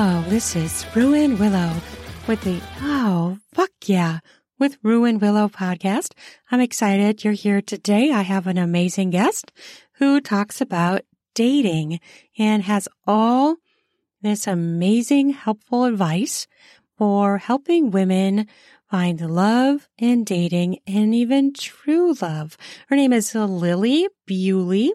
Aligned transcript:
Hello, 0.00 0.22
this 0.28 0.54
is 0.54 0.86
Ruan 0.94 1.38
Willow 1.38 1.72
with 2.28 2.40
the 2.42 2.60
Oh, 2.80 3.36
fuck 3.52 3.72
yeah, 3.86 4.20
with 4.56 4.78
Ruan 4.84 5.18
Willow 5.18 5.48
podcast. 5.48 6.12
I'm 6.52 6.60
excited 6.60 7.24
you're 7.24 7.32
here 7.32 7.60
today. 7.60 8.12
I 8.12 8.22
have 8.22 8.46
an 8.46 8.58
amazing 8.58 9.10
guest 9.10 9.50
who 9.94 10.20
talks 10.20 10.60
about 10.60 11.00
dating 11.34 11.98
and 12.38 12.62
has 12.62 12.88
all 13.08 13.56
this 14.22 14.46
amazing, 14.46 15.30
helpful 15.30 15.82
advice 15.82 16.46
for 16.96 17.38
helping 17.38 17.90
women 17.90 18.46
find 18.88 19.20
love 19.20 19.88
in 19.98 20.22
dating 20.22 20.78
and 20.86 21.12
even 21.12 21.52
true 21.52 22.14
love. 22.22 22.56
Her 22.86 22.94
name 22.94 23.12
is 23.12 23.32
Lilli 23.32 24.06
Bewley. 24.28 24.92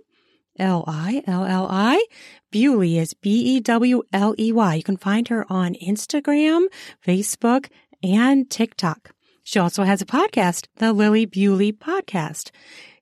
L-I-L-L-I. 0.59 2.05
Bewley 2.53 2.99
is 2.99 3.16
B-E-W-L-E-Y. 3.16 4.75
You 4.75 4.84
can 4.84 4.98
find 4.98 5.27
her 5.30 5.44
on 5.52 5.73
Instagram, 5.73 6.67
Facebook, 7.03 7.70
and 8.03 8.48
TikTok. 8.48 9.09
She 9.41 9.57
also 9.57 9.84
has 9.84 10.03
a 10.03 10.05
podcast, 10.05 10.67
the 10.75 10.94
Lilli 10.94 11.25
Bewley 11.25 11.73
Podcast. 11.73 12.52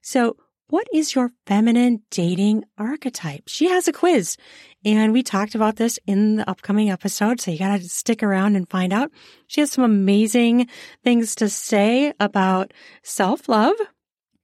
So 0.02 0.38
what 0.70 0.88
is 0.94 1.16
your 1.16 1.32
feminine 1.46 2.02
dating 2.12 2.64
archetype? 2.78 3.44
She 3.48 3.68
has 3.68 3.90
a 3.90 3.92
quiz 3.92 4.38
and 4.86 5.12
we 5.12 5.22
talked 5.22 5.54
about 5.54 5.76
this 5.76 6.00
in 6.08 6.38
the 6.38 6.50
upcoming 6.50 6.90
episode. 6.90 7.42
So 7.42 7.52
you 7.52 7.60
got 7.60 7.78
to 7.78 7.90
stick 7.90 8.24
around 8.24 8.56
and 8.56 8.70
find 8.70 8.94
out. 8.94 9.12
She 9.48 9.60
has 9.60 9.74
some 9.74 9.84
amazing 9.84 10.68
things 11.04 11.36
to 11.36 11.50
say 11.50 12.14
about 12.22 12.72
self 13.04 13.50
love, 13.50 13.76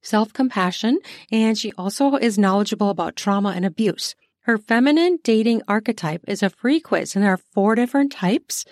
self 0.02 0.34
compassion, 0.34 1.00
and 1.32 1.58
she 1.58 1.72
also 1.78 2.18
is 2.18 2.38
knowledgeable 2.38 2.90
about 2.90 3.16
trauma 3.16 3.54
and 3.56 3.64
abuse. 3.64 4.14
Her 4.48 4.58
feminine 4.58 5.20
dating 5.26 5.62
archetype 5.68 6.24
is 6.26 6.42
a 6.42 6.50
free 6.50 6.80
quiz 6.80 7.16
and 7.16 7.24
there 7.24 7.34
are 7.34 7.44
four 7.54 7.76
different 7.76 8.14
types. 8.14 8.64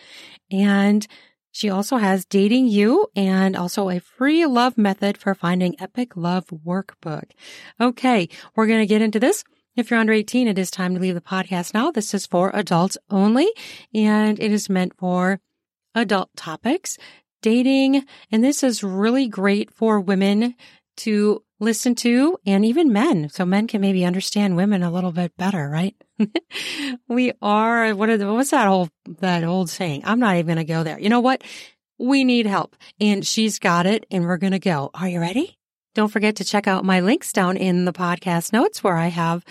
And 0.50 1.06
she 1.52 1.70
also 1.70 1.98
has 1.98 2.24
Dating 2.24 2.68
U 2.68 3.08
and 3.14 3.58
also 3.58 3.90
a 3.90 4.00
free 4.00 4.46
love 4.46 4.78
method 4.78 5.18
for 5.18 5.36
finding 5.36 5.76
epic 5.82 6.16
love 6.16 6.46
workbook. 6.48 7.26
Okay, 7.80 8.30
we're 8.56 8.68
going 8.68 8.80
to 8.80 8.86
get 8.86 9.02
into 9.02 9.20
this. 9.20 9.44
If 9.76 9.92
you're 9.92 10.00
under 10.00 10.14
18, 10.14 10.48
it 10.48 10.58
is 10.58 10.72
time 10.72 10.96
to 10.96 11.02
leave 11.02 11.14
the 11.14 11.20
podcast 11.20 11.74
now. 11.74 11.92
This 11.92 12.14
is 12.14 12.26
for 12.26 12.52
adults 12.54 12.98
only 13.10 13.50
and 13.94 14.40
it 14.40 14.54
is 14.54 14.70
meant 14.70 14.94
for 14.98 15.42
adult 15.94 16.30
topics, 16.38 16.98
dating, 17.42 18.06
and 18.32 18.42
this 18.42 18.64
is 18.64 18.82
really 18.82 19.28
great 19.28 19.72
for 19.72 20.00
women 20.00 20.56
to 20.98 21.44
listen 21.60 21.96
to 21.96 22.38
and 22.46 22.66
even 22.66 22.92
men. 22.92 23.30
So 23.30 23.46
men 23.46 23.68
can 23.68 23.82
maybe 23.82 24.06
understand 24.06 24.56
women 24.56 24.84
a 24.84 24.92
little 24.92 25.12
bit 25.12 25.36
better, 25.38 25.70
right? 25.70 25.96
we 27.08 27.32
are, 27.42 27.94
what 27.94 28.10
are 28.10 28.18
the, 28.18 28.32
what's 28.32 28.52
that 28.52 28.68
old, 28.68 28.90
that 29.20 29.44
old 29.44 29.70
saying? 29.70 30.04
I'm 30.06 30.20
not 30.20 30.36
even 30.36 30.56
going 30.56 30.66
to 30.66 30.74
go 30.74 30.84
there. 30.84 31.00
You 31.00 31.10
know 31.10 31.22
what? 31.22 31.44
We 31.98 32.24
need 32.24 32.46
help 32.46 32.76
and 33.00 33.26
she's 33.26 33.60
got 33.60 33.86
it 33.86 34.06
and 34.12 34.26
we're 34.26 34.38
going 34.38 34.52
to 34.52 34.60
go. 34.60 34.90
Are 34.94 35.08
you 35.08 35.20
ready? 35.20 35.58
Don't 35.94 36.12
forget 36.12 36.38
to 36.38 36.44
check 36.44 36.68
out 36.68 36.84
my 36.84 37.00
links 37.00 37.32
down 37.32 37.56
in 37.56 37.86
the 37.86 37.94
podcast 37.94 38.52
notes 38.52 38.84
where 38.84 38.98
I 38.98 39.08
have 39.08 39.46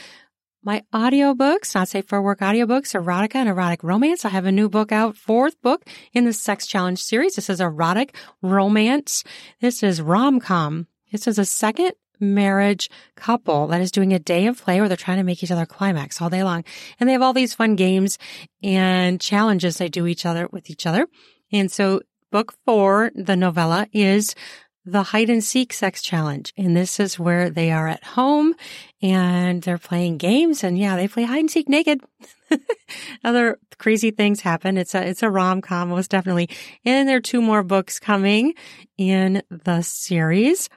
my 0.63 0.83
audiobooks, 0.95 1.75
not 1.75 1.89
safe 1.89 2.07
for 2.07 2.21
work 2.21 2.41
audiobooks, 2.41 2.95
erotica 2.95 3.37
and 3.37 3.49
erotic 3.49 3.83
romance. 3.83 4.25
I 4.25 4.31
have 4.31 4.47
a 4.47 4.53
new 4.53 4.69
book 4.69 4.93
out, 4.93 5.17
fourth 5.17 5.61
book 5.63 5.85
in 6.13 6.25
the 6.25 6.33
sex 6.33 6.67
challenge 6.67 7.03
series. 7.03 7.35
This 7.37 7.49
is 7.49 7.61
erotic 7.61 8.15
romance. 8.43 9.25
This 9.61 9.83
is 9.83 10.03
rom-com 10.03 10.87
this 11.15 11.29
is 11.29 11.39
a 11.39 11.45
second 11.45 11.93
marriage 12.19 12.91
couple 13.15 13.69
that 13.69 13.81
is 13.81 13.93
doing 13.93 14.13
a 14.13 14.19
day 14.19 14.49
of 14.49 14.61
play 14.61 14.81
where 14.81 14.89
they're 14.89 14.97
trying 14.97 15.19
to 15.19 15.23
make 15.23 15.45
each 15.45 15.51
other 15.53 15.65
climax 15.65 16.21
all 16.21 16.29
day 16.29 16.43
long. 16.43 16.65
And 16.99 17.09
they 17.09 17.13
have 17.13 17.23
all 17.23 17.33
these 17.33 17.55
fun 17.55 17.77
games 17.77 18.19
and 18.65 19.21
challenges 19.21 19.79
they 19.79 19.89
do 19.89 20.09
each 20.09 20.27
other 20.27 20.49
with 20.51 20.71
each 20.71 20.87
other. 20.87 21.07
And 21.53 21.71
so 21.71 22.01
book 22.33 22.53
four, 22.65 23.13
the 23.15 23.37
novella 23.37 23.87
is 23.93 24.35
the 24.85 25.05
hide 25.05 25.31
and 25.31 25.43
seek 25.43 25.73
sex 25.73 26.03
challenge. 26.03 26.53
And 26.57 26.77
this 26.77 26.99
is 26.99 27.17
where 27.17 27.49
they 27.49 27.71
are 27.71 27.87
at 27.87 28.03
home 28.03 28.57
and 29.01 29.63
they're 29.63 29.79
playing 29.79 30.19
games 30.19 30.65
and 30.65 30.77
yeah, 30.77 30.97
they 30.97 31.07
play 31.07 31.23
hide 31.23 31.39
and 31.39 31.51
seek 31.51 31.69
naked. 31.69 32.01
Other 33.25 33.61
crazy 33.79 34.11
things 34.11 34.41
happen. 34.41 34.77
It's 34.77 34.97
a, 34.97 35.09
it's 35.09 35.23
a 35.23 35.31
rom 35.31 35.61
com 35.63 35.91
most 35.91 36.11
definitely. 36.11 36.51
And 36.85 37.09
there 37.09 37.19
are 37.19 37.21
two 37.21 37.41
more 37.41 37.63
books 37.63 38.01
coming 38.01 38.55
in 38.99 39.43
the 39.49 39.83
series. 39.83 40.69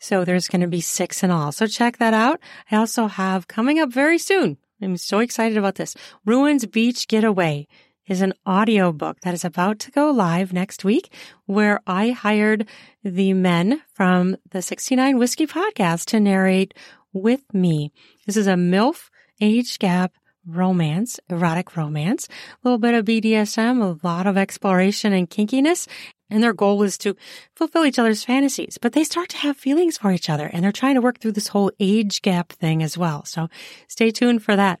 So 0.00 0.24
there's 0.24 0.48
going 0.48 0.60
to 0.60 0.68
be 0.68 0.80
six 0.80 1.22
in 1.22 1.30
all. 1.30 1.52
So 1.52 1.66
check 1.66 1.98
that 1.98 2.14
out. 2.14 2.40
I 2.70 2.76
also 2.76 3.06
have 3.06 3.48
coming 3.48 3.78
up 3.78 3.90
very 3.90 4.18
soon. 4.18 4.58
I'm 4.82 4.96
so 4.96 5.20
excited 5.20 5.56
about 5.56 5.76
this. 5.76 5.96
Ruan's 6.26 6.66
Beach 6.66 7.08
Getaway 7.08 7.66
is 8.06 8.20
an 8.20 8.34
audio 8.44 8.92
book 8.92 9.20
that 9.22 9.32
is 9.32 9.44
about 9.44 9.78
to 9.78 9.90
go 9.90 10.10
live 10.10 10.52
next 10.52 10.84
week 10.84 11.12
where 11.46 11.80
I 11.86 12.10
hired 12.10 12.68
the 13.02 13.32
men 13.32 13.80
from 13.94 14.36
the 14.50 14.60
69 14.60 15.18
Whiskey 15.18 15.46
podcast 15.46 16.06
to 16.06 16.20
narrate 16.20 16.74
with 17.12 17.42
me. 17.54 17.92
This 18.26 18.36
is 18.36 18.46
a 18.46 18.54
MILF 18.54 19.08
age 19.40 19.78
gap 19.78 20.12
romance, 20.46 21.18
erotic 21.30 21.76
romance, 21.76 22.28
a 22.28 22.68
little 22.68 22.78
bit 22.78 22.94
of 22.94 23.06
BDSM, 23.06 23.80
a 23.80 24.06
lot 24.06 24.26
of 24.26 24.36
exploration 24.36 25.12
and 25.12 25.30
kinkiness, 25.30 25.86
and 26.34 26.42
their 26.42 26.52
goal 26.52 26.82
is 26.82 26.98
to 26.98 27.16
fulfill 27.54 27.86
each 27.86 27.98
other's 27.98 28.24
fantasies, 28.24 28.76
but 28.76 28.92
they 28.92 29.04
start 29.04 29.28
to 29.30 29.36
have 29.38 29.56
feelings 29.56 29.96
for 29.96 30.10
each 30.10 30.28
other 30.28 30.50
and 30.52 30.64
they're 30.64 30.72
trying 30.72 30.96
to 30.96 31.00
work 31.00 31.20
through 31.20 31.32
this 31.32 31.48
whole 31.48 31.70
age 31.78 32.20
gap 32.22 32.52
thing 32.52 32.82
as 32.82 32.98
well. 32.98 33.24
So 33.24 33.48
stay 33.88 34.10
tuned 34.10 34.42
for 34.42 34.56
that. 34.56 34.80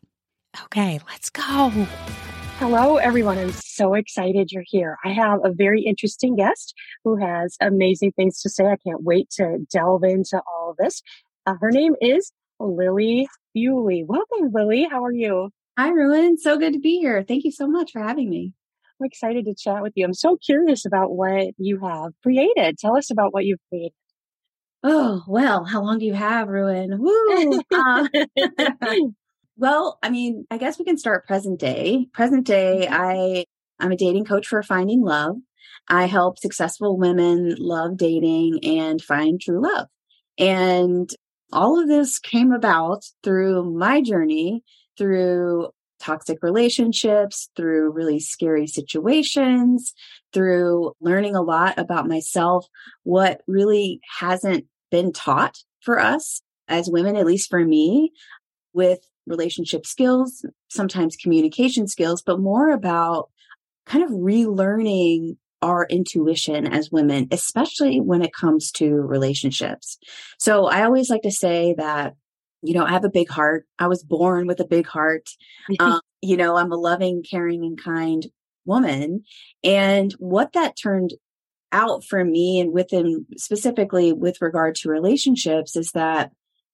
Okay, 0.64 0.98
let's 1.08 1.30
go. 1.30 1.70
Hello, 2.58 2.96
everyone. 2.96 3.38
I'm 3.38 3.52
so 3.52 3.94
excited 3.94 4.50
you're 4.50 4.64
here. 4.66 4.96
I 5.04 5.12
have 5.12 5.40
a 5.44 5.52
very 5.52 5.82
interesting 5.82 6.36
guest 6.36 6.74
who 7.04 7.16
has 7.16 7.56
amazing 7.60 8.12
things 8.12 8.42
to 8.42 8.50
say. 8.50 8.66
I 8.66 8.76
can't 8.76 9.02
wait 9.02 9.30
to 9.36 9.58
delve 9.72 10.04
into 10.04 10.40
all 10.46 10.70
of 10.70 10.76
this. 10.76 11.02
Uh, 11.46 11.54
her 11.60 11.70
name 11.70 11.94
is 12.00 12.32
Lilli 12.60 13.26
Bewley. 13.54 14.04
Welcome, 14.04 14.52
Lilli. 14.52 14.88
How 14.90 15.04
are 15.04 15.12
you? 15.12 15.50
Hi, 15.78 15.90
Ruan. 15.90 16.36
So 16.38 16.56
good 16.56 16.72
to 16.72 16.80
be 16.80 16.98
here. 16.98 17.24
Thank 17.26 17.44
you 17.44 17.52
so 17.52 17.66
much 17.66 17.92
for 17.92 18.00
having 18.00 18.30
me. 18.30 18.52
I'm 19.00 19.06
excited 19.06 19.44
to 19.46 19.54
chat 19.54 19.82
with 19.82 19.92
you. 19.96 20.04
I'm 20.04 20.14
so 20.14 20.36
curious 20.36 20.86
about 20.86 21.12
what 21.12 21.54
you 21.58 21.80
have 21.80 22.12
created. 22.22 22.78
Tell 22.78 22.96
us 22.96 23.10
about 23.10 23.32
what 23.32 23.44
you've 23.44 23.60
created. 23.68 23.92
Oh, 24.82 25.22
well, 25.26 25.64
how 25.64 25.82
long 25.82 25.98
do 25.98 26.04
you 26.04 26.12
have, 26.12 26.48
Ruan? 26.48 26.98
Woo! 26.98 27.60
Uh, 27.72 28.08
well, 29.56 29.98
I 30.02 30.10
mean, 30.10 30.46
I 30.50 30.58
guess 30.58 30.78
we 30.78 30.84
can 30.84 30.98
start 30.98 31.26
present 31.26 31.58
day. 31.58 32.06
Present 32.12 32.46
day, 32.46 32.86
mm-hmm. 32.86 32.94
I 32.94 33.44
I'm 33.80 33.92
a 33.92 33.96
dating 33.96 34.26
coach 34.26 34.46
for 34.46 34.62
finding 34.62 35.02
love. 35.02 35.36
I 35.88 36.06
help 36.06 36.38
successful 36.38 36.98
women 36.98 37.56
love 37.58 37.96
dating 37.96 38.60
and 38.62 39.02
find 39.02 39.40
true 39.40 39.62
love. 39.62 39.88
And 40.38 41.10
all 41.52 41.80
of 41.80 41.88
this 41.88 42.18
came 42.18 42.52
about 42.52 43.04
through 43.22 43.74
my 43.76 44.00
journey 44.00 44.62
through 44.96 45.70
toxic 46.00 46.38
relationships, 46.42 47.48
through 47.56 47.90
really 47.90 48.20
scary 48.20 48.66
situations, 48.66 49.94
through 50.32 50.92
learning 51.00 51.34
a 51.36 51.42
lot 51.42 51.78
about 51.78 52.08
myself, 52.08 52.66
what 53.02 53.42
really 53.46 54.00
hasn't 54.18 54.66
been 54.90 55.12
taught 55.12 55.58
for 55.80 55.98
us 55.98 56.42
as 56.68 56.90
women, 56.90 57.16
at 57.16 57.26
least 57.26 57.50
for 57.50 57.64
me, 57.64 58.12
with 58.72 59.00
relationship 59.26 59.86
skills, 59.86 60.44
sometimes 60.68 61.16
communication 61.16 61.86
skills, 61.86 62.22
but 62.22 62.40
more 62.40 62.70
about 62.70 63.30
kind 63.86 64.04
of 64.04 64.10
relearning 64.10 65.36
our 65.62 65.86
intuition 65.88 66.66
as 66.66 66.90
women, 66.90 67.26
especially 67.30 68.00
when 68.00 68.22
it 68.22 68.34
comes 68.34 68.70
to 68.70 68.92
relationships. 68.92 69.98
So 70.38 70.66
I 70.66 70.84
always 70.84 71.08
like 71.08 71.22
to 71.22 71.30
say 71.30 71.74
that 71.78 72.14
you 72.64 72.74
know, 72.74 72.84
I 72.84 72.90
have 72.90 73.04
a 73.04 73.10
big 73.10 73.28
heart. 73.28 73.66
I 73.78 73.88
was 73.88 74.02
born 74.02 74.46
with 74.46 74.60
a 74.60 74.66
big 74.66 74.86
heart. 74.86 75.30
um, 75.80 76.00
you 76.22 76.36
know, 76.36 76.56
I'm 76.56 76.72
a 76.72 76.76
loving, 76.76 77.22
caring, 77.22 77.64
and 77.64 77.80
kind 77.80 78.26
woman. 78.64 79.24
And 79.62 80.12
what 80.12 80.54
that 80.54 80.76
turned 80.76 81.14
out 81.72 82.04
for 82.04 82.24
me 82.24 82.60
and 82.60 82.72
within 82.72 83.26
specifically 83.36 84.12
with 84.12 84.40
regard 84.40 84.76
to 84.76 84.88
relationships 84.88 85.76
is 85.76 85.90
that 85.90 86.30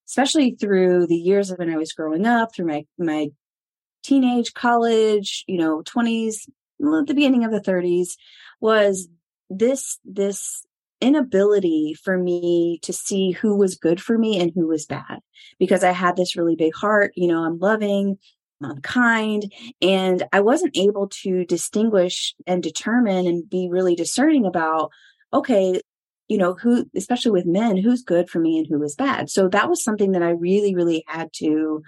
especially 0.07 0.51
through 0.51 1.07
the 1.07 1.15
years 1.15 1.49
of 1.49 1.57
when 1.57 1.69
I 1.69 1.77
was 1.77 1.93
growing 1.93 2.25
up, 2.25 2.53
through 2.53 2.67
my 2.67 2.85
my 2.97 3.29
teenage, 4.03 4.53
college, 4.53 5.43
you 5.47 5.57
know, 5.57 5.83
20s, 5.83 6.49
the 6.79 7.13
beginning 7.13 7.45
of 7.45 7.51
the 7.51 7.61
30s, 7.61 8.15
was 8.59 9.07
this 9.49 9.99
this 10.05 10.65
inability 11.01 11.95
for 12.01 12.17
me 12.17 12.79
to 12.83 12.93
see 12.93 13.31
who 13.31 13.55
was 13.55 13.75
good 13.75 14.01
for 14.01 14.17
me 14.17 14.39
and 14.39 14.51
who 14.55 14.67
was 14.67 14.85
bad 14.85 15.19
because 15.59 15.83
I 15.83 15.91
had 15.91 16.15
this 16.15 16.35
really 16.37 16.55
big 16.55 16.73
heart. 16.73 17.11
You 17.15 17.27
know, 17.27 17.43
I'm 17.43 17.59
loving, 17.59 18.17
I'm 18.63 18.81
kind, 18.81 19.51
and 19.81 20.23
I 20.31 20.39
wasn't 20.39 20.77
able 20.77 21.09
to 21.23 21.45
distinguish 21.45 22.35
and 22.47 22.63
determine 22.63 23.27
and 23.27 23.49
be 23.49 23.67
really 23.69 23.95
discerning 23.95 24.45
about, 24.45 24.91
okay, 25.33 25.81
you 26.27 26.37
know, 26.37 26.53
who, 26.53 26.89
especially 26.95 27.31
with 27.31 27.45
men, 27.45 27.75
who's 27.75 28.03
good 28.03 28.29
for 28.29 28.39
me 28.39 28.57
and 28.57 28.67
who 28.67 28.81
is 28.83 28.95
bad. 28.95 29.29
So 29.29 29.49
that 29.49 29.69
was 29.69 29.83
something 29.83 30.13
that 30.13 30.23
I 30.23 30.29
really, 30.29 30.73
really 30.75 31.03
had 31.07 31.33
to 31.33 31.81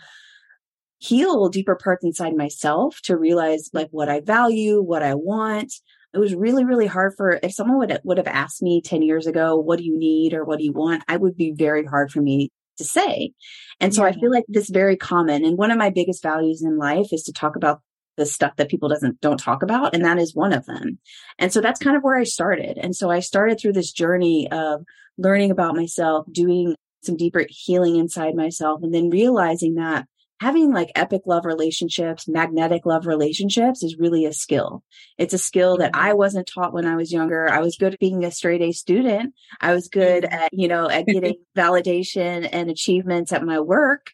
heal 0.98 1.50
deeper 1.50 1.76
parts 1.76 2.04
inside 2.04 2.36
myself 2.36 3.00
to 3.04 3.18
realize 3.18 3.70
like 3.74 3.90
what 3.92 4.10
I 4.10 4.22
value, 4.22 4.82
what 4.82 5.04
I 5.04 5.16
want. 5.16 5.74
It 6.14 6.20
was 6.20 6.36
really, 6.36 6.64
really 6.64 6.88
hard 6.88 7.14
for 7.18 7.40
if 7.42 7.54
someone 7.54 7.80
would 7.80 8.00
would 8.04 8.18
have 8.18 8.28
asked 8.28 8.62
me 8.62 8.82
10 8.82 9.02
years 9.02 9.28
ago, 9.28 9.56
what 9.56 9.80
do 9.80 9.86
you 9.86 9.98
need 9.98 10.34
or 10.34 10.46
what 10.46 10.60
do 10.60 10.66
you 10.66 10.74
want? 10.74 11.04
I 11.08 11.18
would 11.18 11.36
be 11.36 11.52
very 11.52 11.86
hard 11.86 12.12
for 12.12 12.22
me 12.22 12.50
to 12.78 12.84
say. 12.84 13.34
And 13.80 13.94
so 13.94 14.04
yeah. 14.04 14.10
I 14.10 14.14
feel 14.14 14.32
like 14.32 14.46
this 14.48 14.70
very 14.70 14.98
common. 14.98 15.44
And 15.46 15.58
one 15.58 15.72
of 15.72 15.78
my 15.78 15.90
biggest 15.90 16.24
values 16.24 16.62
in 16.64 16.78
life 16.78 17.08
is 17.12 17.24
to 17.24 17.34
talk 17.34 17.56
about 17.56 17.82
the 18.16 18.26
stuff 18.26 18.56
that 18.58 18.70
people 18.70 18.90
doesn't 18.90 19.20
don't 19.22 19.40
talk 19.40 19.64
about 19.64 19.96
and 19.96 20.06
that 20.06 20.20
is 20.20 20.36
one 20.36 20.54
of 20.54 20.66
them 20.66 21.00
and 21.40 21.52
so 21.52 21.62
that's 21.62 21.80
kind 21.80 21.98
of 21.98 22.04
where 22.04 22.16
i 22.16 22.24
started 22.24 22.78
and 22.78 22.96
so 22.96 23.10
i 23.10 23.20
started 23.20 23.60
through 23.60 23.74
this 23.74 23.92
journey 23.92 24.48
of 24.52 24.84
learning 25.18 25.50
about 25.50 25.76
myself 25.76 26.26
doing 26.32 26.76
some 27.02 27.18
deeper 27.18 27.46
healing 27.50 27.96
inside 27.96 28.36
myself 28.36 28.82
and 28.84 28.94
then 28.94 29.10
realizing 29.10 29.76
that 29.76 30.06
having 30.44 30.74
like 30.74 30.92
epic 30.96 31.22
love 31.26 31.46
relationships, 31.46 32.28
magnetic 32.28 32.86
love 32.86 33.08
relationships 33.08 33.82
is 33.82 33.98
really 33.98 34.26
a 34.26 34.34
skill. 34.34 34.84
It's 35.18 35.34
a 35.34 35.38
skill 35.38 35.78
that 35.78 35.92
I 35.94 36.14
wasn't 36.14 36.52
taught 36.54 36.74
when 36.74 36.86
I 36.86 36.98
was 36.98 37.14
younger. 37.14 37.50
I 37.50 37.60
was 37.60 37.78
good 37.78 37.94
at 37.94 38.00
being 38.00 38.26
a 38.26 38.32
straight 38.32 38.62
A 38.62 38.74
student. 38.74 39.34
I 39.62 39.74
was 39.74 39.88
good 39.88 40.26
mm-hmm. 40.26 40.34
at, 40.34 40.54
you 40.54 40.68
know, 40.68 40.90
at 40.90 41.06
getting 41.06 41.36
validation 41.58 42.50
and 42.52 42.70
achievements 42.70 43.32
at 43.32 43.46
my 43.46 43.62
work. 43.62 44.12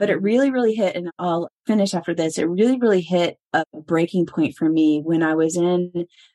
But 0.00 0.10
it 0.10 0.20
really, 0.20 0.50
really 0.50 0.74
hit, 0.74 0.96
and 0.96 1.10
I'll 1.16 1.48
finish 1.64 1.94
after 1.94 2.12
this. 2.12 2.36
It 2.36 2.48
really, 2.48 2.76
really 2.80 3.02
hit 3.02 3.38
a 3.52 3.64
breaking 3.86 4.26
point 4.26 4.56
for 4.56 4.68
me 4.68 5.00
when 5.00 5.22
I 5.22 5.36
was 5.36 5.56
in 5.56 5.92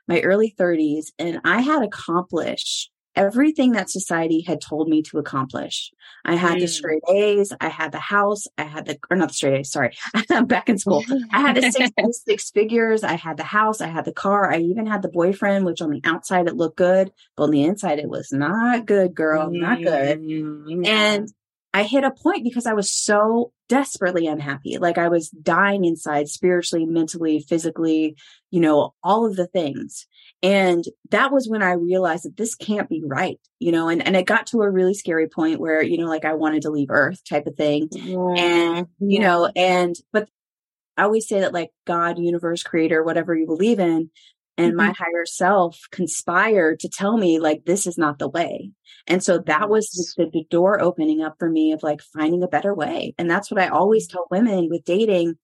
my 0.08 0.22
early 0.22 0.56
30s 0.58 1.08
and 1.20 1.42
I 1.44 1.60
had 1.60 1.84
accomplished 1.84 2.92
everything 3.18 3.72
that 3.72 3.90
society 3.90 4.42
had 4.42 4.62
told 4.62 4.88
me 4.88 5.02
to 5.02 5.18
accomplish. 5.18 5.92
I 6.24 6.36
had 6.36 6.58
mm. 6.58 6.62
the 6.62 6.68
straight 6.68 7.04
A's, 7.10 7.52
I 7.60 7.68
had 7.68 7.92
the 7.92 8.00
house, 8.00 8.46
I 8.58 8.64
had 8.64 8.86
the, 8.86 8.98
or 9.10 9.18
not 9.18 9.30
the 9.30 9.34
straight 9.34 9.60
A's, 9.60 9.72
sorry, 9.72 9.98
I'm 10.30 10.46
back 10.48 10.70
in 10.70 10.78
school. 10.78 11.04
I 11.34 11.42
had 11.42 11.58
the 11.58 11.72
six, 11.72 11.92
six 12.26 12.52
figures, 12.52 13.04
I 13.04 13.16
had 13.16 13.38
the 13.38 13.44
house, 13.44 13.82
I 13.82 13.88
had 13.88 14.06
the 14.06 14.14
car, 14.14 14.52
I 14.52 14.60
even 14.60 14.86
had 14.86 15.02
the 15.02 15.10
boyfriend, 15.10 15.66
which 15.66 15.82
on 15.82 15.90
the 15.90 16.02
outside 16.06 16.48
it 16.48 16.56
looked 16.56 16.78
good, 16.78 17.12
but 17.36 17.44
on 17.46 17.52
the 17.52 17.64
inside 17.64 18.00
it 18.00 18.10
was 18.10 18.32
not 18.32 18.86
good, 18.86 19.16
girl, 19.16 19.50
mm. 19.50 19.60
not 19.60 19.82
good. 19.82 20.22
Mm. 20.22 20.88
And 20.88 21.30
I 21.74 21.84
hit 21.84 22.04
a 22.04 22.12
point 22.12 22.44
because 22.44 22.66
I 22.66 22.74
was 22.74 22.92
so 22.92 23.52
desperately 23.68 24.28
unhappy. 24.28 24.78
Like 24.78 24.98
I 24.98 25.10
was 25.10 25.30
dying 25.30 25.86
inside 25.86 26.30
spiritually, 26.30 26.86
mentally, 26.86 27.40
physically, 27.40 28.16
you 28.52 28.60
know, 28.60 28.94
all 29.04 29.26
of 29.26 29.36
the 29.36 29.48
things. 29.48 30.08
And 30.44 30.84
that 31.10 31.32
was 31.32 31.48
when 31.50 31.64
I 31.64 31.72
realized 31.72 32.26
that 32.26 32.38
this 32.38 32.54
can't 32.54 32.88
be 32.88 33.02
right, 33.04 33.40
you 33.60 33.72
know, 33.72 33.90
and, 33.90 34.06
and 34.06 34.16
it 34.16 34.28
got 34.28 34.48
to 34.48 34.62
a 34.62 34.70
really 34.70 34.94
scary 34.94 35.28
point 35.28 35.60
where, 35.60 35.82
you 35.82 35.98
know, 35.98 36.08
like 36.08 36.26
I 36.26 36.36
wanted 36.36 36.62
to 36.64 36.70
leave 36.70 36.92
earth 36.92 37.24
type 37.28 37.48
of 37.48 37.56
thing. 37.56 37.90
Yeah. 37.92 38.34
And, 38.38 38.88
you 39.00 39.20
know, 39.20 39.50
and, 39.56 39.96
but 40.14 40.30
I 40.96 41.04
always 41.04 41.28
say 41.28 41.40
that 41.40 41.54
like 41.54 41.72
God, 41.86 42.20
universe, 42.20 42.62
creator, 42.62 43.04
whatever 43.04 43.36
you 43.36 43.48
believe 43.48 43.80
in, 43.80 44.12
and 44.58 44.70
mm-hmm. 44.70 44.78
my 44.78 44.94
higher 44.98 45.26
self 45.26 45.80
conspired 45.92 46.80
to 46.80 46.90
tell 46.90 47.18
me 47.18 47.40
like 47.40 47.66
this 47.66 47.88
is 47.88 47.98
not 47.98 48.20
the 48.20 48.28
way 48.28 48.72
and 49.06 49.24
so 49.24 49.38
that 49.38 49.70
was 49.70 49.90
the, 50.18 50.30
the, 50.32 50.46
door 50.50 50.82
opening 50.82 51.22
up 51.22 51.36
for 51.38 51.50
me 51.50 51.72
of 51.72 51.84
like 51.84 52.02
finding 52.02 52.44
a 52.44 52.48
better 52.48 52.74
way 52.74 53.14
and 53.18 53.30
that's 53.30 53.52
what 53.52 53.62
i 53.62 53.68
always 53.68 54.08
tell 54.08 54.26
women 54.32 54.68
with 54.70 54.84
dating 54.84 55.36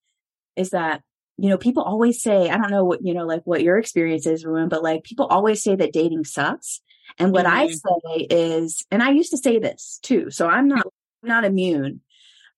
is 0.55 0.71
that 0.71 1.01
you 1.38 1.50
know 1.50 1.57
people 1.57 1.83
always 1.83 2.21
say 2.21 2.50
i 2.50 2.57
don't 2.57 2.71
know 2.71 2.85
what 2.85 3.00
you 3.03 3.13
know 3.13 3.25
like 3.25 3.41
what 3.45 3.63
your 3.63 3.77
experience 3.77 4.25
is 4.25 4.45
Ruan, 4.45 4.69
but 4.69 4.83
like 4.83 5.03
people 5.03 5.25
always 5.25 5.63
say 5.63 5.75
that 5.75 5.94
dating 5.94 6.25
sucks 6.25 6.81
and 7.18 7.31
what 7.31 7.45
mm-hmm. 7.45 7.56
i 7.56 7.68
say 7.68 8.27
is 8.30 8.85
and 8.91 9.01
i 9.01 9.12
used 9.12 9.31
to 9.31 9.38
say 9.38 9.59
this 9.59 10.00
too 10.03 10.30
so 10.30 10.47
i'm 10.47 10.68
not 10.68 10.85
not 11.24 11.45
immune 11.45 12.01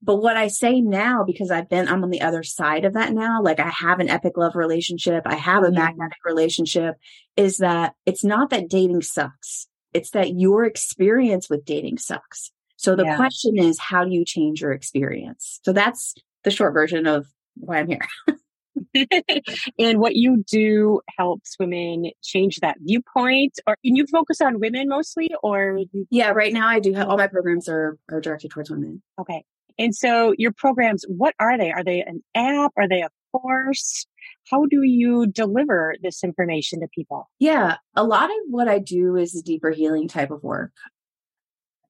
but 0.05 0.17
what 0.17 0.37
I 0.37 0.49
say 0.49 0.81
now, 0.81 1.23
because 1.23 1.49
I've 1.49 1.67
been, 1.67 1.87
I'm 1.87 2.03
on 2.03 2.11
the 2.11 2.21
other 2.21 2.43
side 2.43 2.85
of 2.85 2.93
that 2.93 3.11
now, 3.11 3.41
like 3.41 3.59
I 3.59 3.69
have 3.69 3.99
an 3.99 4.07
epic 4.07 4.37
love 4.37 4.55
relationship, 4.55 5.23
I 5.25 5.35
have 5.35 5.63
a 5.63 5.67
mm-hmm. 5.67 5.77
magnetic 5.77 6.19
relationship, 6.23 6.95
is 7.35 7.57
that 7.57 7.95
it's 8.05 8.23
not 8.23 8.51
that 8.51 8.69
dating 8.69 9.01
sucks. 9.01 9.67
It's 9.93 10.11
that 10.11 10.35
your 10.35 10.63
experience 10.63 11.49
with 11.49 11.65
dating 11.65 11.97
sucks. 11.97 12.51
So 12.75 12.95
the 12.95 13.05
yeah. 13.05 13.15
question 13.15 13.57
is, 13.57 13.79
how 13.79 14.03
do 14.03 14.11
you 14.11 14.25
change 14.25 14.61
your 14.61 14.73
experience? 14.73 15.59
So 15.63 15.73
that's 15.73 16.13
the 16.43 16.51
short 16.51 16.73
version 16.73 17.07
of 17.07 17.25
why 17.55 17.79
I'm 17.79 17.87
here. 17.87 18.05
and 19.79 19.99
what 19.99 20.15
you 20.15 20.43
do 20.49 21.01
helps 21.17 21.55
women 21.59 22.11
change 22.23 22.57
that 22.57 22.77
viewpoint 22.81 23.53
or 23.67 23.77
and 23.83 23.97
you 23.97 24.05
focus 24.07 24.41
on 24.41 24.59
women 24.59 24.87
mostly 24.87 25.29
or 25.43 25.79
yeah 26.09 26.29
right 26.29 26.53
now 26.53 26.67
i 26.67 26.79
do 26.79 26.93
have 26.93 27.07
all 27.07 27.17
my 27.17 27.27
programs 27.27 27.69
are 27.69 27.97
are 28.11 28.21
directed 28.21 28.51
towards 28.51 28.69
women 28.69 29.01
okay 29.19 29.43
and 29.77 29.93
so 29.93 30.33
your 30.37 30.51
programs, 30.51 31.03
what 31.07 31.35
are 31.39 31.57
they? 31.57 31.71
Are 31.71 31.83
they 31.83 32.01
an 32.01 32.23
app? 32.33 32.71
Are 32.77 32.87
they 32.87 33.01
a 33.01 33.09
course? 33.31 34.05
How 34.49 34.65
do 34.65 34.83
you 34.83 35.27
deliver 35.27 35.95
this 36.01 36.23
information 36.23 36.79
to 36.81 36.87
people? 36.93 37.29
Yeah, 37.39 37.77
a 37.95 38.03
lot 38.03 38.29
of 38.29 38.37
what 38.47 38.67
I 38.67 38.79
do 38.79 39.15
is 39.15 39.35
a 39.35 39.43
deeper 39.43 39.71
healing 39.71 40.07
type 40.07 40.31
of 40.31 40.43
work. 40.43 40.71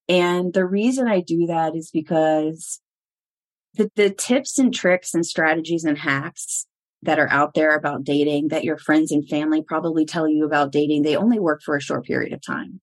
And 0.08 0.54
the 0.54 0.66
reason 0.66 1.08
I 1.08 1.22
do 1.22 1.48
that 1.48 1.76
is 1.76 1.90
because 1.92 2.80
the, 3.76 3.92
the 3.96 4.10
tips 4.10 4.58
and 4.58 4.74
tricks 4.74 5.14
and 5.14 5.26
strategies 5.26 5.84
and 5.84 5.98
hacks 5.98 6.66
that 7.06 7.19
are 7.19 7.31
out 7.31 7.54
there 7.54 7.75
about 7.75 8.04
dating 8.04 8.50
that 8.50 8.63
your 8.63 8.78
friends 8.78 9.12
and 9.12 9.28
family 9.28 9.62
probably 9.62 10.06
tell 10.06 10.28
you 10.28 10.46
about 10.46 10.72
dating, 10.72 11.02
they 11.02 11.16
only 11.16 11.40
work 11.40 11.62
for 11.63 11.75
a 11.75 11.81
short 11.81 12.06
period 12.06 12.34
of 12.34 12.42
time. 12.42 12.81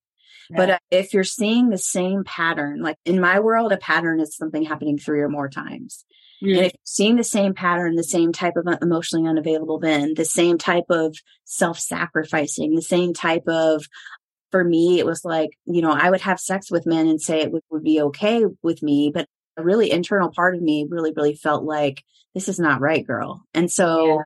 But 0.54 0.70
uh, 0.70 0.78
if 0.90 1.14
you're 1.14 1.24
seeing 1.24 1.70
the 1.70 1.78
same 1.78 2.24
pattern, 2.24 2.82
like 2.82 2.96
in 3.04 3.20
my 3.20 3.40
world, 3.40 3.72
a 3.72 3.76
pattern 3.76 4.20
is 4.20 4.36
something 4.36 4.64
happening 4.64 4.98
three 4.98 5.20
or 5.20 5.28
more 5.28 5.48
times. 5.48 6.04
Mm. 6.42 6.56
And 6.56 6.66
if 6.66 6.72
you're 6.72 6.80
seeing 6.84 7.16
the 7.16 7.24
same 7.24 7.54
pattern, 7.54 7.94
the 7.94 8.04
same 8.04 8.32
type 8.32 8.54
of 8.56 8.66
emotionally 8.82 9.28
unavailable 9.28 9.78
Ben, 9.78 10.14
the 10.14 10.24
same 10.24 10.58
type 10.58 10.86
of 10.90 11.16
self 11.44 11.78
sacrificing, 11.78 12.74
the 12.74 12.82
same 12.82 13.14
type 13.14 13.44
of, 13.46 13.86
for 14.50 14.62
me, 14.62 14.98
it 14.98 15.06
was 15.06 15.24
like, 15.24 15.50
you 15.64 15.80
know, 15.80 15.92
I 15.92 16.10
would 16.10 16.20
have 16.20 16.40
sex 16.40 16.70
with 16.70 16.86
men 16.86 17.06
and 17.06 17.20
say 17.20 17.40
it 17.40 17.52
would, 17.52 17.62
would 17.70 17.84
be 17.84 18.02
okay 18.02 18.44
with 18.62 18.82
me. 18.82 19.10
But 19.12 19.28
a 19.56 19.62
really 19.62 19.90
internal 19.90 20.30
part 20.30 20.54
of 20.54 20.62
me 20.62 20.86
really, 20.88 21.12
really 21.14 21.34
felt 21.34 21.64
like 21.64 22.04
this 22.34 22.48
is 22.48 22.58
not 22.58 22.80
right, 22.80 23.06
girl. 23.06 23.44
And 23.54 23.70
so 23.70 24.06
yeah 24.06 24.22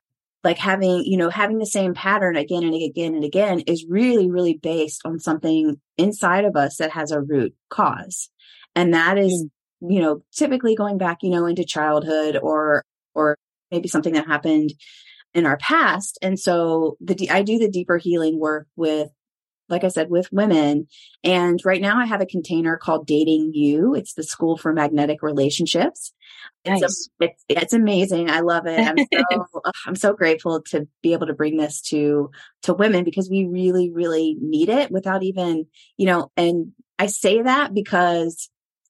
like 0.47 0.59
having 0.59 1.03
you 1.05 1.17
know 1.17 1.29
having 1.29 1.59
the 1.59 1.67
same 1.67 1.93
pattern 1.93 2.37
again 2.37 2.63
and 2.63 2.73
again 2.73 3.17
and 3.17 3.25
again 3.25 3.61
is 3.67 3.85
really 3.89 4.31
really 4.31 4.55
based 4.55 5.03
on 5.05 5.19
something 5.19 5.75
inside 5.99 6.45
of 6.45 6.55
us 6.55 6.77
that 6.77 6.93
has 6.93 7.11
a 7.11 7.21
root 7.21 7.53
cause 7.69 8.31
and 8.77 8.95
that 8.95 9.19
is 9.19 9.45
mm. 9.83 9.93
you 9.93 10.01
know 10.01 10.23
typically 10.33 10.77
going 10.77 10.99
back 10.99 11.19
you 11.23 11.31
know 11.31 11.47
into 11.47 11.65
childhood 11.65 12.39
or 12.41 12.85
or 13.13 13.37
maybe 13.73 13.89
something 13.89 14.13
that 14.13 14.29
happened 14.29 14.73
in 15.35 15.47
our 15.47 15.57
past 15.57 16.17
and 16.23 16.39
so 16.39 16.97
the 17.01 17.29
i 17.29 17.43
do 17.43 17.59
the 17.59 17.69
deeper 17.69 17.99
healing 17.99 18.39
work 18.39 18.69
with 18.77 19.09
like 19.69 19.85
I 19.85 19.89
said, 19.89 20.11
with 20.11 20.33
women. 20.33 20.89
And 21.25 21.61
right 21.65 21.81
now 21.81 21.99
I 21.99 22.07
have 22.07 22.21
a 22.21 22.27
container 22.27 22.77
called 22.77 23.07
Dating 23.07 23.53
U. 23.55 23.95
It's 23.95 24.15
the 24.15 24.23
School 24.23 24.57
for 24.57 24.73
Magnetic 24.73 25.23
Relationships. 25.23 26.13
Nice. 26.65 26.83
It's, 26.83 27.11
a, 27.21 27.25
it's, 27.25 27.45
it's 27.49 27.73
amazing. 27.73 28.31
I 28.31 28.41
love 28.41 28.67
it. 28.67 28.81
I'm 28.81 28.97
so, 28.99 29.63
I'm 29.87 29.97
so 29.97 30.13
grateful 30.13 30.63
to 30.71 30.87
be 31.03 31.13
able 31.13 31.27
to 31.27 31.35
bring 31.35 31.57
this 31.57 31.81
to, 31.83 32.31
to 32.63 32.75
women 32.75 33.05
because 33.05 33.31
we 33.31 33.45
really, 33.45 33.91
really 33.91 34.37
need 34.41 34.69
it 34.69 34.91
without 34.91 35.23
even, 35.23 35.67
you 35.97 36.07
know, 36.07 36.31
and 36.37 36.73
I 36.99 37.07
say 37.07 37.43
that 37.43 37.75
because 37.75 38.49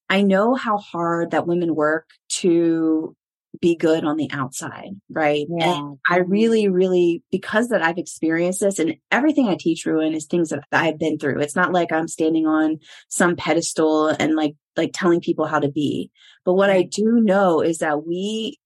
I 0.09 0.23
know 0.23 0.55
how 0.55 0.79
hard 0.79 1.33
that 1.33 1.47
women 1.47 1.75
work 1.75 2.09
to 2.29 3.17
be 3.61 3.77
good 3.77 4.05
on 4.05 4.17
the 4.17 4.31
outside, 4.33 4.91
right? 5.11 5.47
Yeah. 5.49 5.79
And 5.79 5.99
I 6.09 6.19
really, 6.19 6.69
really, 6.69 7.23
because 7.31 7.69
that 7.69 7.83
I've 7.83 7.99
experienced 7.99 8.61
this 8.61 8.79
and 8.79 8.97
everything 9.11 9.49
I 9.49 9.57
teach 9.57 9.87
Ruan 9.87 10.15
is 10.15 10.27
things 10.27 10.51
that 10.51 10.65
I've 10.73 10.99
been 10.99 11.19
through. 11.19 11.41
It's 11.41 11.57
not 11.57 11.73
like 11.73 11.93
I'm 11.93 12.09
standing 12.09 12.47
on 12.47 12.79
some 13.09 13.37
pedestal 13.37 14.09
and 14.09 14.35
like, 14.35 14.55
like 14.77 14.91
telling 14.93 15.21
people 15.21 15.47
how 15.47 15.59
to 15.59 15.71
be. 15.71 16.11
But 16.45 16.55
what 16.55 16.71
I 16.71 16.83
do 16.83 17.21
know 17.21 17.61
is 17.61 17.79
that 17.79 18.07
we 18.07 18.59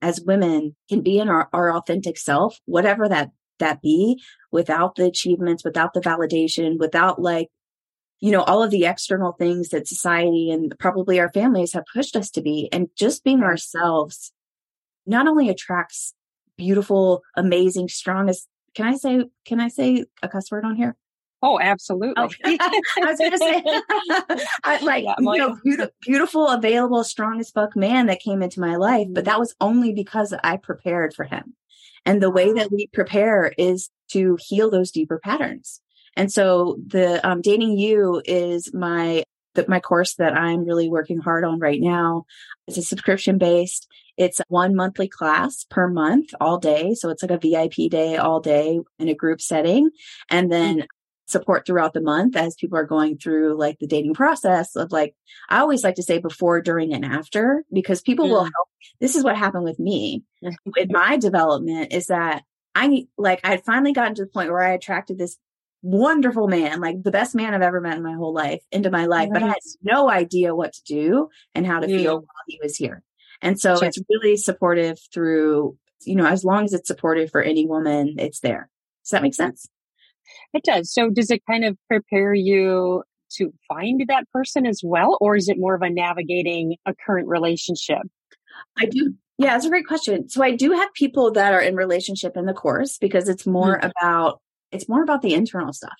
as 0.00 0.20
women 0.20 0.76
can 0.88 1.00
be 1.00 1.18
in 1.18 1.28
our, 1.28 1.48
our 1.52 1.74
authentic 1.74 2.18
self, 2.18 2.58
whatever 2.66 3.08
that, 3.08 3.30
that 3.58 3.82
be 3.82 4.22
without 4.52 4.94
the 4.94 5.04
achievements, 5.04 5.64
without 5.64 5.92
the 5.92 6.00
validation, 6.00 6.78
without 6.78 7.20
like 7.20 7.48
you 8.20 8.32
know, 8.32 8.42
all 8.42 8.62
of 8.62 8.70
the 8.70 8.84
external 8.84 9.32
things 9.32 9.68
that 9.68 9.86
society 9.86 10.50
and 10.50 10.74
probably 10.78 11.20
our 11.20 11.30
families 11.30 11.72
have 11.72 11.84
pushed 11.92 12.16
us 12.16 12.30
to 12.30 12.42
be 12.42 12.68
and 12.72 12.88
just 12.96 13.22
being 13.22 13.42
ourselves 13.42 14.32
not 15.08 15.26
only 15.26 15.48
attracts 15.48 16.14
beautiful, 16.56 17.22
amazing, 17.36 17.88
strongest. 17.88 18.46
Can 18.74 18.86
I 18.86 18.96
say? 18.96 19.24
Can 19.44 19.60
I 19.60 19.68
say 19.68 20.04
a 20.22 20.28
cuss 20.28 20.50
word 20.50 20.64
on 20.64 20.76
here? 20.76 20.96
Oh, 21.40 21.60
absolutely. 21.60 22.14
Oh, 22.16 22.28
I 22.44 22.80
was 22.98 23.18
going 23.18 23.30
to 23.30 23.38
say, 23.38 23.62
I, 24.64 24.80
like, 24.82 25.04
yeah, 25.04 25.14
you 25.20 25.38
know, 25.38 25.56
beautiful, 25.62 25.92
beautiful, 26.02 26.48
available, 26.48 27.04
strong 27.04 27.38
as 27.38 27.50
fuck 27.50 27.76
man 27.76 28.06
that 28.06 28.20
came 28.20 28.42
into 28.42 28.58
my 28.58 28.74
life, 28.74 29.06
but 29.12 29.24
that 29.26 29.38
was 29.38 29.54
only 29.60 29.92
because 29.92 30.34
I 30.42 30.56
prepared 30.56 31.14
for 31.14 31.24
him. 31.24 31.54
And 32.04 32.20
the 32.20 32.30
way 32.30 32.52
that 32.52 32.72
we 32.72 32.88
prepare 32.92 33.52
is 33.56 33.88
to 34.12 34.36
heal 34.40 34.68
those 34.68 34.90
deeper 34.90 35.20
patterns. 35.22 35.80
And 36.16 36.32
so 36.32 36.76
the 36.84 37.24
um, 37.26 37.40
Dating 37.40 37.78
U 37.78 38.20
is 38.24 38.74
my 38.74 39.22
the, 39.54 39.64
my 39.68 39.80
course 39.80 40.14
that 40.14 40.36
I'm 40.36 40.64
really 40.64 40.88
working 40.88 41.18
hard 41.18 41.44
on 41.44 41.60
right 41.60 41.80
now. 41.80 42.24
It's 42.66 42.78
a 42.78 42.82
subscription 42.82 43.38
based 43.38 43.86
It's 44.18 44.40
one 44.48 44.74
monthly 44.74 45.08
class 45.08 45.64
per 45.70 45.88
month 45.88 46.34
all 46.40 46.58
day. 46.58 46.94
So 46.94 47.08
it's 47.08 47.22
like 47.22 47.30
a 47.30 47.38
VIP 47.38 47.90
day 47.90 48.16
all 48.16 48.40
day 48.40 48.80
in 48.98 49.08
a 49.08 49.14
group 49.14 49.40
setting. 49.40 49.90
And 50.28 50.52
then 50.52 50.84
support 51.28 51.66
throughout 51.66 51.92
the 51.92 52.00
month 52.00 52.36
as 52.36 52.56
people 52.56 52.78
are 52.78 52.84
going 52.84 53.18
through 53.18 53.56
like 53.56 53.78
the 53.78 53.86
dating 53.86 54.14
process 54.14 54.74
of 54.76 54.90
like, 54.90 55.14
I 55.48 55.58
always 55.60 55.84
like 55.84 55.96
to 55.96 56.02
say 56.02 56.18
before, 56.18 56.60
during, 56.60 56.92
and 56.92 57.04
after, 57.04 57.64
because 57.72 58.00
people 58.00 58.26
mm. 58.26 58.30
will 58.30 58.44
help. 58.44 58.68
This 59.00 59.14
is 59.14 59.22
what 59.22 59.36
happened 59.36 59.64
with 59.64 59.78
me 59.78 60.24
with 60.42 60.90
my 60.90 61.16
development 61.16 61.92
is 61.92 62.06
that 62.06 62.42
I 62.74 63.06
like, 63.16 63.40
I 63.44 63.50
had 63.50 63.64
finally 63.64 63.92
gotten 63.92 64.14
to 64.16 64.24
the 64.24 64.30
point 64.30 64.50
where 64.50 64.62
I 64.62 64.72
attracted 64.72 65.18
this 65.18 65.36
wonderful 65.82 66.48
man, 66.48 66.80
like 66.80 67.02
the 67.02 67.10
best 67.10 67.34
man 67.34 67.54
I've 67.54 67.62
ever 67.62 67.80
met 67.80 67.96
in 67.96 68.02
my 68.02 68.14
whole 68.14 68.32
life 68.32 68.62
into 68.72 68.90
my 68.90 69.06
life, 69.06 69.28
but 69.32 69.42
I 69.42 69.48
had 69.48 69.56
no 69.82 70.10
idea 70.10 70.54
what 70.54 70.72
to 70.72 70.82
do 70.84 71.28
and 71.54 71.66
how 71.66 71.80
to 71.80 71.86
mm. 71.86 71.96
feel 71.96 72.14
while 72.14 72.44
he 72.46 72.58
was 72.62 72.76
here. 72.76 73.02
And 73.42 73.60
so 73.60 73.76
sure. 73.76 73.88
it's 73.88 73.98
really 74.08 74.36
supportive 74.36 74.98
through, 75.12 75.76
you 76.02 76.16
know, 76.16 76.26
as 76.26 76.44
long 76.44 76.64
as 76.64 76.72
it's 76.72 76.88
supportive 76.88 77.30
for 77.30 77.42
any 77.42 77.66
woman, 77.66 78.16
it's 78.18 78.40
there. 78.40 78.68
Does 79.04 79.10
that 79.10 79.22
make 79.22 79.34
sense? 79.34 79.68
It 80.52 80.64
does. 80.64 80.92
So 80.92 81.10
does 81.10 81.30
it 81.30 81.42
kind 81.46 81.64
of 81.64 81.76
prepare 81.88 82.34
you 82.34 83.02
to 83.36 83.52
find 83.68 84.04
that 84.08 84.30
person 84.32 84.66
as 84.66 84.80
well? 84.82 85.18
Or 85.20 85.36
is 85.36 85.48
it 85.48 85.58
more 85.58 85.74
of 85.74 85.82
a 85.82 85.90
navigating 85.90 86.76
a 86.86 86.94
current 86.94 87.28
relationship? 87.28 88.02
I 88.76 88.86
do. 88.86 89.14
Yeah, 89.38 89.54
it's 89.56 89.64
a 89.64 89.70
great 89.70 89.86
question. 89.86 90.28
So 90.28 90.42
I 90.42 90.56
do 90.56 90.72
have 90.72 90.92
people 90.94 91.30
that 91.32 91.52
are 91.52 91.60
in 91.60 91.76
relationship 91.76 92.36
in 92.36 92.46
the 92.46 92.52
course 92.52 92.98
because 92.98 93.28
it's 93.28 93.46
more 93.46 93.78
mm-hmm. 93.78 93.90
about 94.00 94.40
it's 94.72 94.88
more 94.88 95.02
about 95.02 95.22
the 95.22 95.32
internal 95.32 95.72
stuff, 95.72 95.96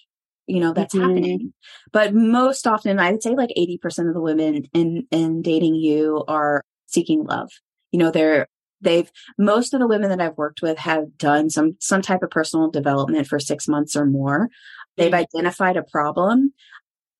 you 0.47 0.61
know, 0.61 0.73
that's 0.73 0.95
mm-hmm. 0.95 1.09
happening. 1.09 1.54
But 1.92 2.14
most 2.14 2.66
often 2.66 2.99
I 2.99 3.12
would 3.12 3.23
say 3.23 3.35
like 3.35 3.50
80% 3.57 4.09
of 4.09 4.14
the 4.14 4.21
women 4.21 4.64
in 4.75 5.07
in 5.11 5.42
Dating 5.42 5.76
U 5.76 6.25
are 6.26 6.64
seeking 6.88 7.25
love. 7.25 7.50
You 7.92 8.00
know, 8.00 8.11
they're 8.11 8.49
they've 8.80 9.11
most 9.38 9.75
of 9.75 9.80
the 9.80 9.88
women 9.88 10.11
that 10.11 10.21
I've 10.21 10.37
worked 10.37 10.62
with 10.62 10.78
have 10.78 11.16
done 11.16 11.50
some 11.50 11.76
some 11.80 12.02
type 12.02 12.23
of 12.23 12.30
personal 12.30 12.71
development 12.71 13.26
for 13.26 13.38
6 13.38 13.68
months 13.68 13.95
or 13.97 14.07
more. 14.07 14.49
They've 14.97 15.12
mm-hmm. 15.12 15.37
identified 15.38 15.76
a 15.76 15.83
problem, 15.83 16.52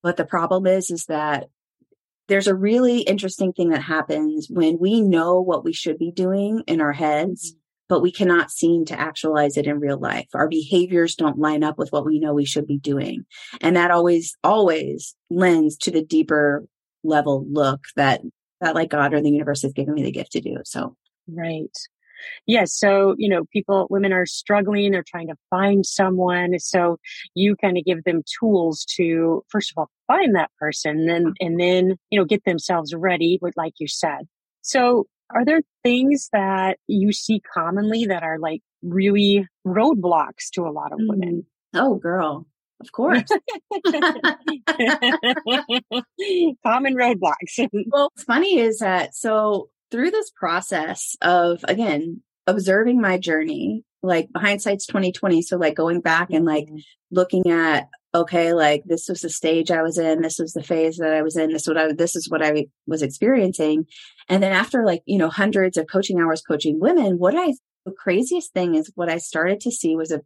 but 0.03 0.17
the 0.17 0.25
problem 0.25 0.67
is 0.67 0.91
is 0.91 1.05
that 1.07 1.49
there's 2.29 2.47
a 2.47 2.55
really 2.55 3.01
interesting 3.01 3.53
thing 3.53 3.71
that 3.71 3.83
happens 3.83 4.49
when 4.51 4.79
we 4.79 5.01
know 5.01 5.41
what 5.41 5.65
we 5.65 5.73
should 5.73 5.99
be 5.99 6.13
doing 6.13 6.63
in 6.67 6.81
our 6.81 6.93
heads, 6.93 7.53
mm-hmm. 7.53 7.59
but 7.89 8.03
we 8.03 8.13
cannot 8.13 8.51
seem 8.51 8.85
to 8.85 9.01
actualize 9.01 9.57
it 9.57 9.67
in 9.67 9.81
real 9.81 9.99
life. 9.99 10.27
Our 10.35 10.49
behaviors 10.49 11.15
don't 11.15 11.39
line 11.39 11.65
up 11.65 11.79
with 11.79 11.91
what 11.91 12.05
we 12.05 12.21
know 12.21 12.35
we 12.35 12.45
should 12.45 12.67
be 12.67 12.79
doing. 12.79 13.25
And 13.63 13.77
that 13.77 13.91
always, 13.91 14.37
always 14.45 15.17
lends 15.31 15.79
to 15.79 15.91
the 15.91 16.05
deeper 16.05 16.67
level 17.03 17.47
look 17.51 17.81
that, 17.97 18.21
that 18.61 18.75
like 18.75 18.91
God 18.91 19.15
or 19.15 19.21
the 19.21 19.31
universe 19.31 19.63
has 19.63 19.73
given 19.73 19.95
me 19.95 20.03
the 20.03 20.13
gift 20.13 20.33
to 20.33 20.41
do. 20.41 20.57
So 20.65 20.97
Right. 21.29 21.77
Yes. 22.47 22.75
So, 22.75 23.15
you 23.17 23.29
know, 23.29 23.45
people, 23.53 23.87
women 23.91 24.13
are 24.13 24.27
struggling, 24.27 24.91
they're 24.91 25.05
trying 25.07 25.29
to 25.29 25.37
find 25.51 25.87
someone. 25.87 26.59
So 26.59 26.99
you 27.35 27.55
kind 27.57 27.79
of 27.79 27.85
give 27.85 28.03
them 28.05 28.23
tools 28.41 28.85
to, 28.97 29.45
first 29.49 29.71
of 29.71 29.79
all, 29.79 29.91
find 30.09 30.35
that 30.35 30.51
person 30.59 30.99
and 30.99 31.09
then, 31.09 31.25
mm-hmm. 31.27 31.47
and 31.47 31.61
then, 31.61 31.97
you 32.11 32.19
know, 32.19 32.25
get 32.25 32.45
themselves 32.45 32.95
ready 32.95 33.39
with, 33.41 33.57
like 33.57 33.75
you 33.79 33.87
said. 33.87 34.27
So 34.63 35.07
are 35.31 35.45
there 35.45 35.61
things 35.85 36.29
that 36.33 36.79
you 36.87 37.13
see 37.13 37.41
commonly 37.55 38.07
that 38.07 38.23
are 38.23 38.39
like 38.39 38.63
really 38.83 39.47
roadblocks 39.67 40.51
to 40.55 40.63
a 40.63 40.73
lot 40.73 40.93
of 40.93 40.99
women? 41.03 41.47
Mm. 41.75 41.81
Oh, 41.81 41.95
girl. 41.97 42.47
Of 42.81 42.93
course. 42.93 43.25
Common 46.65 46.95
roadblocks. 46.95 47.59
well, 47.89 48.11
what's 48.13 48.25
funny 48.25 48.59
is 48.59 48.79
that 48.79 49.15
so 49.15 49.69
through 49.91 50.11
this 50.11 50.31
process 50.31 51.17
of 51.23 51.65
again 51.67 52.23
observing 52.47 53.01
my 53.01 53.19
journey 53.19 53.85
like 54.03 54.29
hindsight's 54.37 54.87
2020 54.87 55.43
so 55.43 55.57
like 55.57 55.75
going 55.75 56.01
back 56.01 56.31
and 56.31 56.45
like 56.45 56.67
mm-hmm. 56.67 56.77
looking 57.11 57.51
at 57.51 57.89
okay 58.15 58.53
like 58.53 58.83
this 58.87 59.09
was 59.09 59.21
the 59.21 59.29
stage 59.29 59.71
i 59.71 59.83
was 59.83 59.99
in 59.99 60.23
this 60.23 60.39
was 60.39 60.53
the 60.53 60.63
phase 60.63 60.99
that 60.99 61.13
i 61.13 61.21
was 61.21 61.37
in 61.37 61.53
this 61.53 61.67
what 61.67 61.77
i 61.77 61.93
this 61.93 62.15
is 62.15 62.31
what 62.31 62.43
i 62.43 62.67
was 62.87 63.03
experiencing 63.03 63.87
and 64.29 64.43
then 64.43 64.53
after 64.53 64.85
like 64.85 65.03
you 65.05 65.19
know 65.19 65.29
hundreds 65.29 65.77
of 65.77 65.87
coaching 65.91 66.21
hours 66.21 66.41
coaching 66.43 66.79
women 66.79 67.19
what 67.19 67.35
i 67.35 67.53
the 67.85 67.93
craziest 67.93 68.53
thing 68.53 68.75
is 68.75 68.91
what 68.95 69.11
i 69.11 69.19
started 69.19 69.61
to 69.61 69.71
see 69.71 69.97
was 69.97 70.13
a 70.13 70.21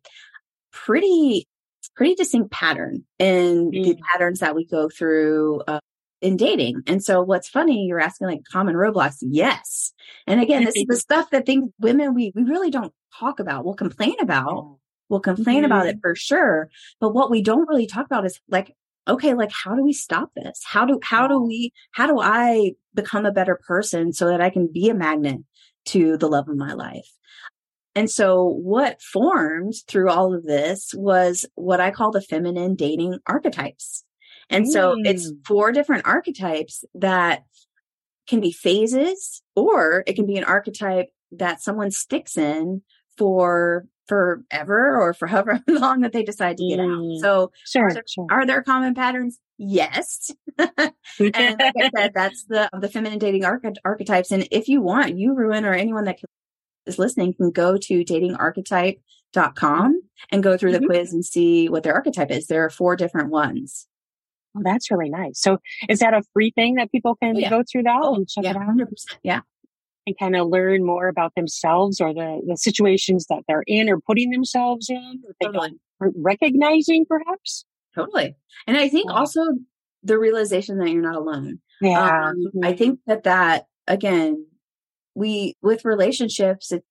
pretty 0.72 1.46
pretty 1.90 2.14
distinct 2.14 2.50
pattern 2.50 3.04
in 3.18 3.70
mm. 3.70 3.84
the 3.84 3.98
patterns 4.12 4.40
that 4.40 4.54
we 4.54 4.66
go 4.66 4.88
through 4.88 5.62
uh, 5.66 5.80
in 6.20 6.36
dating. 6.36 6.82
And 6.86 7.02
so 7.02 7.22
what's 7.22 7.48
funny, 7.48 7.86
you're 7.86 8.00
asking 8.00 8.28
like 8.28 8.44
common 8.50 8.74
roadblocks. 8.74 9.18
Yes. 9.20 9.92
And 10.26 10.40
again, 10.40 10.64
this 10.64 10.76
is 10.76 10.86
the 10.86 10.96
stuff 11.08 11.30
that 11.30 11.44
things 11.44 11.70
women 11.80 12.14
we 12.14 12.32
we 12.34 12.44
really 12.44 12.70
don't 12.70 12.92
talk 13.18 13.40
about. 13.40 13.64
We'll 13.64 13.74
complain 13.74 14.16
about. 14.20 14.78
We'll 15.08 15.20
complain 15.20 15.58
mm-hmm. 15.58 15.66
about 15.66 15.86
it 15.86 15.96
mm-hmm. 15.96 16.00
for 16.00 16.14
sure. 16.14 16.70
But 17.00 17.12
what 17.12 17.30
we 17.30 17.42
don't 17.42 17.68
really 17.68 17.86
talk 17.86 18.06
about 18.06 18.24
is 18.24 18.40
like, 18.48 18.74
okay, 19.06 19.34
like 19.34 19.50
how 19.52 19.74
do 19.74 19.82
we 19.82 19.92
stop 19.92 20.30
this? 20.34 20.62
How 20.64 20.86
do 20.86 21.00
how 21.02 21.26
do 21.26 21.40
we 21.40 21.72
how 21.90 22.06
do 22.06 22.20
I 22.20 22.72
become 22.94 23.26
a 23.26 23.32
better 23.32 23.60
person 23.66 24.12
so 24.12 24.28
that 24.28 24.40
I 24.40 24.50
can 24.50 24.68
be 24.72 24.88
a 24.88 24.94
magnet 24.94 25.40
to 25.86 26.16
the 26.16 26.28
love 26.28 26.48
of 26.48 26.56
my 26.56 26.72
life? 26.72 27.08
And 27.94 28.10
so 28.10 28.44
what 28.44 29.02
formed 29.02 29.74
through 29.86 30.08
all 30.08 30.34
of 30.34 30.44
this 30.44 30.92
was 30.94 31.44
what 31.54 31.80
I 31.80 31.90
call 31.90 32.10
the 32.10 32.22
feminine 32.22 32.74
dating 32.74 33.18
archetypes. 33.26 34.04
And 34.48 34.70
so 34.70 34.96
it's 34.98 35.30
mm. 35.30 35.46
four 35.46 35.72
different 35.72 36.06
archetypes 36.06 36.84
that 36.94 37.44
can 38.28 38.40
be 38.40 38.52
phases 38.52 39.42
or 39.56 40.04
it 40.06 40.14
can 40.14 40.26
be 40.26 40.36
an 40.36 40.44
archetype 40.44 41.08
that 41.32 41.62
someone 41.62 41.90
sticks 41.90 42.36
in 42.36 42.82
for 43.16 43.86
forever 44.08 45.00
or 45.00 45.14
for 45.14 45.26
however 45.28 45.60
long 45.68 46.00
that 46.00 46.12
they 46.12 46.22
decide 46.22 46.56
to 46.58 46.68
get 46.68 46.78
mm. 46.78 47.16
out. 47.16 47.20
So 47.20 47.52
sure, 47.66 47.86
are, 47.86 47.94
there, 47.94 48.04
sure. 48.08 48.26
are 48.30 48.46
there 48.46 48.62
common 48.62 48.94
patterns? 48.94 49.38
Yes. 49.58 50.30
and 50.58 50.70
like 51.18 51.74
I 51.80 51.90
said, 51.96 52.12
that's 52.14 52.44
the 52.44 52.68
the 52.78 52.88
feminine 52.88 53.18
dating 53.18 53.44
arch- 53.44 53.78
archetypes. 53.84 54.32
And 54.32 54.48
if 54.50 54.68
you 54.68 54.80
want, 54.80 55.16
you 55.16 55.34
Ruan 55.34 55.64
or 55.64 55.72
anyone 55.72 56.04
that 56.04 56.18
is 56.86 56.98
listening 56.98 57.34
can 57.34 57.50
go 57.50 57.76
to 57.76 58.04
datingarchetype.com 58.04 60.02
and 60.30 60.42
go 60.42 60.56
through 60.56 60.72
the 60.72 60.78
mm-hmm. 60.78 60.86
quiz 60.86 61.12
and 61.12 61.24
see 61.24 61.68
what 61.68 61.82
their 61.82 61.94
archetype 61.94 62.30
is. 62.30 62.46
There 62.46 62.64
are 62.64 62.70
four 62.70 62.96
different 62.96 63.30
ones. 63.30 63.86
Oh, 64.56 64.60
that's 64.62 64.90
really 64.90 65.08
nice. 65.08 65.40
So 65.40 65.58
is 65.88 66.00
that 66.00 66.14
a 66.14 66.22
free 66.32 66.52
thing 66.54 66.74
that 66.74 66.92
people 66.92 67.16
can 67.16 67.36
oh, 67.36 67.38
yeah. 67.38 67.50
go 67.50 67.62
through 67.70 67.84
that 67.84 68.00
oh, 68.02 68.14
and 68.14 68.28
check 68.28 68.44
yeah, 68.44 68.50
it 68.50 68.56
out? 68.56 68.68
100%. 68.68 68.88
Yeah. 69.22 69.40
And 70.06 70.18
kind 70.18 70.36
of 70.36 70.48
learn 70.48 70.84
more 70.84 71.08
about 71.08 71.34
themselves 71.36 72.00
or 72.00 72.12
the, 72.12 72.42
the 72.46 72.56
situations 72.56 73.26
that 73.30 73.44
they're 73.46 73.64
in 73.66 73.88
or 73.88 74.00
putting 74.00 74.30
themselves 74.30 74.90
in, 74.90 75.22
totally. 75.42 75.70
recognizing 76.00 77.06
perhaps? 77.06 77.64
Totally. 77.94 78.34
And 78.66 78.76
I 78.76 78.88
think 78.88 79.10
also 79.10 79.42
the 80.02 80.18
realization 80.18 80.78
that 80.78 80.90
you're 80.90 81.02
not 81.02 81.14
alone. 81.14 81.60
Yeah. 81.80 82.00
Um, 82.00 82.36
mm-hmm. 82.36 82.64
I 82.64 82.72
think 82.74 83.00
that 83.06 83.22
that, 83.24 83.66
again, 83.86 84.46
we, 85.14 85.56
with 85.62 85.84
relationships, 85.84 86.72
it, 86.72 86.84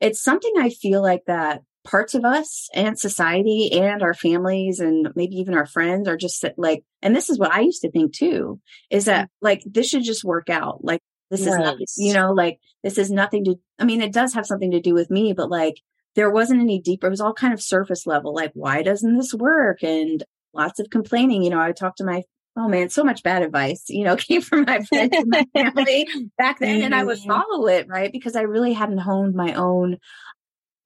it's 0.00 0.22
something 0.22 0.52
I 0.58 0.70
feel 0.70 1.02
like 1.02 1.22
that 1.26 1.62
parts 1.84 2.14
of 2.14 2.24
us 2.24 2.68
and 2.74 2.98
society 2.98 3.70
and 3.72 4.02
our 4.02 4.14
families 4.14 4.80
and 4.80 5.08
maybe 5.14 5.36
even 5.36 5.54
our 5.54 5.66
friends 5.66 6.08
are 6.08 6.16
just 6.16 6.44
like, 6.56 6.82
and 7.00 7.14
this 7.14 7.30
is 7.30 7.38
what 7.38 7.52
I 7.52 7.60
used 7.60 7.82
to 7.82 7.90
think 7.90 8.12
too, 8.12 8.60
is 8.90 9.04
that 9.04 9.26
mm-hmm. 9.26 9.46
like 9.46 9.62
this 9.64 9.88
should 9.88 10.02
just 10.02 10.24
work 10.24 10.50
out. 10.50 10.84
Like 10.84 11.00
this 11.30 11.40
is 11.40 11.56
not, 11.56 11.76
you 11.96 12.12
know, 12.12 12.32
like 12.32 12.58
this 12.82 12.98
is 12.98 13.10
nothing 13.10 13.44
to, 13.44 13.56
I 13.78 13.84
mean, 13.84 14.02
it 14.02 14.12
does 14.12 14.34
have 14.34 14.46
something 14.46 14.72
to 14.72 14.80
do 14.80 14.94
with 14.94 15.10
me, 15.10 15.32
but 15.32 15.48
like 15.48 15.76
there 16.16 16.30
wasn't 16.30 16.60
any 16.60 16.80
deeper, 16.80 17.06
it 17.06 17.10
was 17.10 17.20
all 17.20 17.32
kind 17.32 17.54
of 17.54 17.62
surface 17.62 18.06
level. 18.06 18.34
Like, 18.34 18.52
why 18.54 18.82
doesn't 18.82 19.16
this 19.16 19.32
work? 19.32 19.82
And 19.82 20.24
lots 20.52 20.80
of 20.80 20.90
complaining. 20.90 21.42
You 21.42 21.50
know, 21.50 21.60
I 21.60 21.72
talked 21.72 21.98
to 21.98 22.04
my 22.04 22.22
oh 22.56 22.68
man, 22.68 22.88
so 22.88 23.04
much 23.04 23.22
bad 23.22 23.42
advice, 23.42 23.84
you 23.88 24.04
know, 24.04 24.16
came 24.16 24.40
from 24.40 24.64
my 24.66 24.80
friends 24.80 25.12
and 25.12 25.28
my 25.28 25.44
family 25.54 26.06
back 26.38 26.58
then. 26.58 26.82
And 26.82 26.94
I 26.94 27.04
would 27.04 27.18
mm-hmm. 27.18 27.30
follow 27.30 27.66
it, 27.66 27.88
right? 27.88 28.10
Because 28.10 28.36
I 28.36 28.42
really 28.42 28.72
hadn't 28.72 28.98
honed 28.98 29.34
my 29.34 29.54
own 29.54 29.98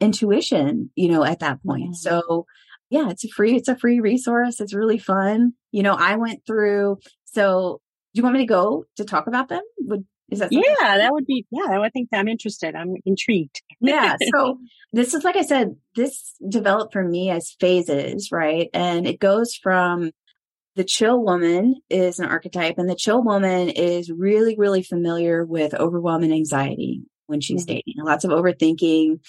intuition, 0.01 0.91
you 0.95 1.09
know, 1.09 1.25
at 1.25 1.41
that 1.41 1.63
point. 1.63 1.95
Mm-hmm. 1.95 1.95
So 1.95 2.47
yeah, 2.91 3.09
it's 3.11 3.25
a 3.25 3.29
free, 3.29 3.57
it's 3.57 3.69
a 3.69 3.77
free 3.77 4.01
resource. 4.01 4.61
It's 4.61 4.75
really 4.75 4.99
fun. 4.99 5.53
You 5.71 5.83
know, 5.83 5.95
I 5.95 6.17
went 6.17 6.45
through, 6.45 6.99
so 7.25 7.81
do 8.13 8.19
you 8.19 8.25
want 8.25 8.35
me 8.35 8.41
to 8.41 8.47
go 8.47 8.85
to 8.97 9.05
talk 9.05 9.29
about 9.29 9.49
them? 9.49 9.63
Would, 9.79 10.05
is 10.31 10.41
that 10.41 10.53
yeah, 10.53 10.99
that 10.99 11.13
would 11.13 11.27
be, 11.27 11.47
yeah, 11.51 11.81
I 11.81 11.89
think 11.91 12.09
I'm 12.13 12.29
interested. 12.29 12.75
I'm 12.75 12.95
intrigued. 13.05 13.63
yeah. 13.81 14.17
So 14.35 14.59
this 14.93 15.15
is, 15.15 15.25
like 15.25 15.37
I 15.37 15.43
said, 15.43 15.77
this 15.95 16.35
developed 16.49 16.93
for 16.93 17.05
me 17.05 17.31
as 17.31 17.57
phases, 17.61 18.31
right? 18.33 18.69
And 18.75 19.07
it 19.07 19.21
goes 19.21 19.55
from 19.55 20.11
the 20.77 20.85
chill 20.85 21.23
woman 21.23 21.77
is 21.89 22.19
an 22.19 22.27
archetype 22.27 22.79
and 22.79 22.89
the 22.89 22.95
chill 22.95 23.23
woman 23.23 23.69
is 23.69 24.11
really, 24.11 24.57
really 24.57 24.83
familiar 24.83 25.45
with 25.45 25.75
overwhelm 25.75 26.23
and 26.23 26.33
anxiety 26.33 27.03
when 27.27 27.41
she's 27.41 27.67
mm-hmm. 27.67 27.81
dating. 27.87 28.05
Lots 28.05 28.25
of 28.25 28.31
overthinking, 28.31 29.21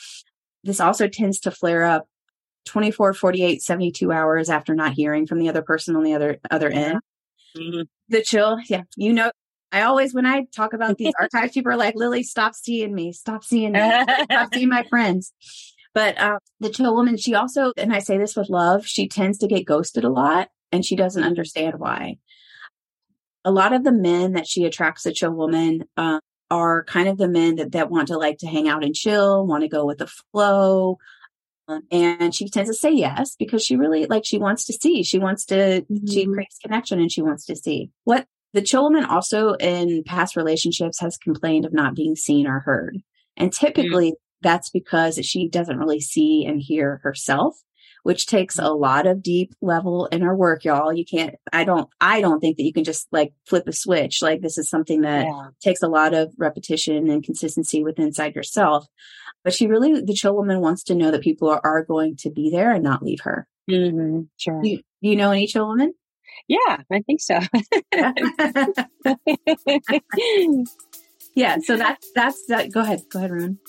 this 0.64 0.80
also 0.80 1.08
tends 1.08 1.40
to 1.42 1.52
flare 1.52 1.84
up 1.84 2.08
24, 2.66 3.14
48, 3.14 3.62
72 3.62 4.12
hours 4.12 4.50
after 4.50 4.76
not 4.76 4.94
hearing 4.94 5.26
from 5.26 5.40
the 5.40 5.50
other 5.50 5.64
person 5.64 5.96
on 5.96 6.04
the 6.04 6.14
other 6.14 6.40
other 6.52 6.70
end. 6.70 7.00
Mm-hmm. 7.58 7.82
The 8.10 8.22
chill, 8.22 8.60
yeah, 8.70 8.84
you 8.96 9.12
know, 9.12 9.32
I 9.72 9.82
always, 9.82 10.14
when 10.14 10.26
I 10.26 10.46
talk 10.56 10.74
about 10.74 10.98
these 10.98 11.14
archetypes, 11.20 11.54
people 11.54 11.72
are 11.72 11.78
like, 11.78 11.96
Lilli, 11.96 12.24
stop 12.24 12.54
seeing 12.54 12.94
me, 12.94 13.14
stop 13.14 13.44
seeing 13.44 13.72
me, 13.72 13.80
stop 13.80 14.54
seeing 14.54 14.70
my 14.70 14.84
friends. 14.90 15.34
But 15.94 16.18
uh, 16.18 16.40
the 16.60 16.70
chill 16.70 16.94
woman, 16.94 17.18
she 17.18 17.34
also, 17.34 17.74
and 17.76 17.94
I 17.94 18.00
say 18.00 18.18
this 18.18 18.36
with 18.36 18.50
love, 18.50 18.86
she 18.86 19.08
tends 19.08 19.40
to 19.40 19.48
get 19.48 19.66
ghosted 19.66 20.04
a 20.04 20.10
lot 20.10 20.50
and 20.72 20.86
she 20.86 20.96
doesn't 20.96 21.24
understand 21.24 21.76
why. 21.78 22.18
A 23.44 23.52
lot 23.52 23.74
of 23.74 23.84
the 23.84 23.92
men 23.92 24.34
that 24.34 24.48
she 24.48 24.66
attracts, 24.66 25.04
the 25.04 25.12
chill 25.12 25.32
woman, 25.32 25.84
uh, 25.98 26.20
are 26.52 26.84
kind 26.84 27.08
of 27.08 27.18
the 27.18 27.30
men 27.30 27.56
that, 27.56 27.72
that 27.72 27.90
want 27.90 28.10
to 28.10 28.18
like 28.18 28.38
to 28.40 28.48
hang 28.48 28.68
out 28.68 28.84
and 28.84 28.94
chill, 28.94 29.48
want 29.48 29.64
to 29.64 29.70
go 29.70 29.86
with 29.86 29.98
the 29.98 30.12
flow. 30.32 30.98
Um, 31.68 31.84
and 31.92 32.36
she 32.36 32.50
tends 32.50 32.70
to 32.70 32.76
say 32.76 32.92
yes 32.92 33.36
because 33.40 33.64
she 33.64 33.78
really 33.78 34.06
like 34.06 34.26
she 34.26 34.38
wants 34.38 34.66
to 34.66 34.74
see. 34.74 35.04
She 35.04 35.18
wants 35.18 35.46
to 35.46 35.56
mm-hmm. 35.82 36.08
she 36.08 36.26
creates 36.26 36.60
connection 36.60 37.00
and 37.00 37.12
she 37.12 37.22
wants 37.22 37.46
to 37.46 37.56
see. 37.56 37.90
What 38.04 38.26
the 38.54 38.62
chill 38.62 38.84
woman 38.84 39.06
also 39.06 39.54
in 39.54 40.04
past 40.04 40.36
relationships 40.36 41.00
has 41.00 41.18
complained 41.18 41.66
of 41.66 41.74
not 41.74 41.96
being 41.96 42.18
seen 42.18 42.48
or 42.48 42.60
heard. 42.60 42.98
And 43.38 43.54
typically 43.54 44.10
mm-hmm. 44.10 44.42
that's 44.42 44.70
because 44.70 45.16
she 45.24 45.48
doesn't 45.48 45.80
really 45.80 46.02
see 46.02 46.46
and 46.46 46.62
hear 46.62 47.00
herself 47.04 47.56
which 48.04 48.26
takes 48.26 48.58
a 48.58 48.70
lot 48.70 49.06
of 49.06 49.22
deep 49.22 49.54
level 49.62 50.08
inner 50.12 50.36
work, 50.36 50.64
y'all. 50.64 50.94
You 50.94 51.06
can't, 51.06 51.36
I 51.54 51.64
don't, 51.64 51.90
I 52.00 52.22
don't 52.22 52.40
think 52.40 52.58
that 52.58 52.64
you 52.64 52.74
can 52.74 52.84
just 52.84 53.08
like 53.12 53.34
flip 53.46 53.68
a 53.68 53.74
switch. 53.74 54.22
Like 54.22 54.42
this 54.42 54.58
is 54.58 54.70
something 54.70 55.02
that 55.02 55.26
yeah. 55.26 55.50
takes 55.62 55.84
a 55.84 55.88
lot 55.88 56.14
of 56.14 56.34
repetition 56.38 57.10
and 57.10 57.24
consistency 57.24 57.84
within 57.84 58.08
inside 58.08 58.36
yourself. 58.36 58.88
But 59.44 59.54
she 59.54 59.68
really, 59.68 60.02
the 60.02 60.14
chill 60.14 60.36
woman 60.36 60.62
wants 60.62 60.84
to 60.84 60.96
know 60.96 61.12
that 61.12 61.22
people 61.22 61.50
are, 61.50 61.62
are 61.64 61.84
going 61.84 62.16
to 62.18 62.30
be 62.30 62.50
there 62.50 62.72
and 62.72 62.84
not 62.84 63.04
leave 63.04 63.22
her. 63.22 63.48
Mm-hmm. 63.70 64.22
Sure. 64.38 64.64
You, 64.64 64.82
you 65.00 65.16
know 65.16 65.32
any 65.32 65.48
chill 65.48 65.68
woman? 65.68 65.94
Yeah, 66.48 66.78
I 66.92 67.02
think 67.02 67.22
so. 67.22 67.40
yeah. 71.36 71.58
So 71.64 71.78
that's, 71.78 72.12
that's 72.14 72.46
that. 72.48 72.72
Go 72.72 72.82
ahead. 72.82 73.04
Go 73.12 73.20
ahead, 73.20 73.32
Ruan. 73.32 73.60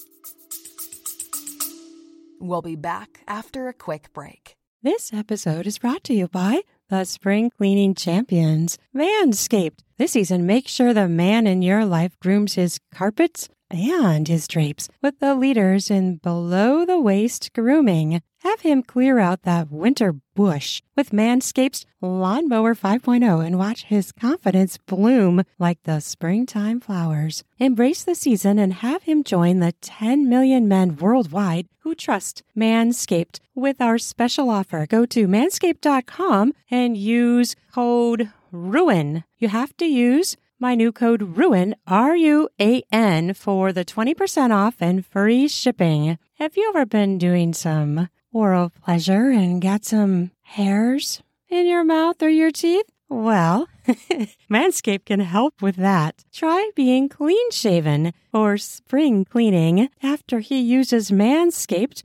We'll 2.44 2.60
be 2.60 2.74
back 2.74 3.20
after 3.28 3.68
a 3.68 3.72
quick 3.72 4.12
break. 4.12 4.56
This 4.82 5.12
episode 5.12 5.64
is 5.64 5.78
brought 5.78 6.02
to 6.02 6.12
you 6.12 6.26
by 6.26 6.62
the 6.88 7.04
spring 7.04 7.50
cleaning 7.56 7.94
champions, 7.94 8.78
Manscaped. 8.92 9.78
This 9.96 10.10
season, 10.10 10.44
make 10.44 10.66
sure 10.66 10.92
the 10.92 11.06
man 11.06 11.46
in 11.46 11.62
your 11.62 11.84
life 11.84 12.18
grooms 12.18 12.54
his 12.54 12.80
carpets 12.92 13.48
and 13.70 14.26
his 14.26 14.48
drapes 14.48 14.88
with 15.00 15.20
the 15.20 15.36
leaders 15.36 15.88
in 15.88 16.16
below 16.16 16.84
the 16.84 17.00
waist 17.00 17.52
grooming. 17.52 18.20
Have 18.42 18.62
him 18.62 18.82
clear 18.82 19.20
out 19.20 19.42
that 19.42 19.70
winter 19.70 20.16
bush 20.34 20.82
with 20.96 21.10
Manscaped's 21.10 21.86
Lawnmower 22.00 22.74
5.0 22.74 23.46
and 23.46 23.56
watch 23.56 23.84
his 23.84 24.10
confidence 24.10 24.78
bloom 24.78 25.44
like 25.60 25.80
the 25.84 26.00
springtime 26.00 26.80
flowers. 26.80 27.44
Embrace 27.60 28.02
the 28.02 28.16
season 28.16 28.58
and 28.58 28.72
have 28.72 29.04
him 29.04 29.22
join 29.22 29.60
the 29.60 29.74
10 29.80 30.28
million 30.28 30.66
men 30.66 30.96
worldwide 30.96 31.68
who 31.82 31.94
trust 31.94 32.42
Manscaped 32.56 33.38
with 33.54 33.80
our 33.80 33.96
special 33.96 34.50
offer. 34.50 34.86
Go 34.86 35.06
to 35.06 35.28
manscaped.com 35.28 36.52
and 36.68 36.96
use 36.96 37.54
code 37.72 38.32
RUAN. 38.50 39.22
You 39.38 39.50
have 39.50 39.76
to 39.76 39.86
use 39.86 40.36
my 40.58 40.74
new 40.74 40.90
code 40.90 41.36
RUAN, 41.36 41.74
R 41.86 42.16
U 42.16 42.48
A 42.60 42.82
N, 42.90 43.34
for 43.34 43.72
the 43.72 43.84
20% 43.84 44.52
off 44.52 44.74
and 44.80 45.06
free 45.06 45.46
shipping. 45.46 46.18
Have 46.40 46.56
you 46.56 46.68
ever 46.70 46.84
been 46.84 47.18
doing 47.18 47.54
some 47.54 48.08
oral 48.32 48.70
pleasure 48.84 49.30
and 49.30 49.60
got 49.60 49.84
some 49.84 50.30
hairs 50.42 51.22
in 51.48 51.66
your 51.66 51.84
mouth 51.84 52.22
or 52.22 52.28
your 52.28 52.50
teeth? 52.50 52.86
Well, 53.08 53.68
Manscaped 54.50 55.04
can 55.04 55.20
help 55.20 55.60
with 55.60 55.76
that. 55.76 56.24
Try 56.32 56.70
being 56.74 57.10
clean 57.10 57.50
shaven 57.50 58.14
or 58.32 58.56
spring 58.56 59.26
cleaning. 59.26 59.90
After 60.02 60.40
he 60.40 60.60
uses 60.60 61.10
Manscaped, 61.10 62.04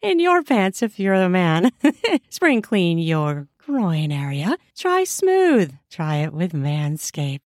In 0.00 0.20
your 0.20 0.42
pants 0.42 0.82
if 0.82 1.00
you're 1.00 1.14
a 1.14 1.28
man. 1.28 1.72
spring 2.28 2.62
clean 2.62 2.98
your 2.98 3.48
groin 3.58 4.12
area. 4.12 4.56
Try 4.76 5.04
smooth. 5.04 5.74
Try 5.90 6.16
it 6.18 6.32
with 6.32 6.52
Manscaped. 6.52 7.40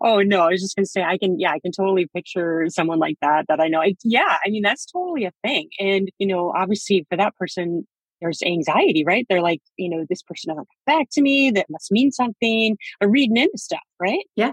Oh 0.00 0.22
no, 0.22 0.40
I 0.40 0.48
was 0.48 0.62
just 0.62 0.74
going 0.74 0.84
to 0.84 0.90
say 0.90 1.02
I 1.02 1.18
can 1.18 1.38
yeah, 1.38 1.50
I 1.50 1.58
can 1.58 1.72
totally 1.72 2.08
picture 2.14 2.64
someone 2.68 2.98
like 2.98 3.16
that 3.20 3.44
that 3.48 3.60
I 3.60 3.68
know. 3.68 3.82
I, 3.82 3.94
yeah, 4.02 4.38
I 4.44 4.48
mean 4.48 4.62
that's 4.62 4.86
totally 4.86 5.26
a 5.26 5.32
thing. 5.44 5.68
And 5.78 6.10
you 6.18 6.26
know, 6.26 6.50
obviously 6.56 7.06
for 7.10 7.16
that 7.18 7.36
person 7.36 7.86
there's 8.22 8.40
anxiety, 8.42 9.04
right? 9.04 9.26
They're 9.28 9.42
like, 9.42 9.60
you 9.76 9.90
know, 9.90 10.06
this 10.08 10.22
person 10.22 10.48
doesn't 10.48 10.64
come 10.64 10.98
back 10.98 11.08
to 11.12 11.22
me. 11.22 11.50
That 11.50 11.66
must 11.68 11.90
mean 11.90 12.12
something. 12.12 12.78
Or 13.00 13.08
reading 13.08 13.36
into 13.36 13.58
stuff, 13.58 13.80
right? 14.00 14.24
Yeah. 14.36 14.52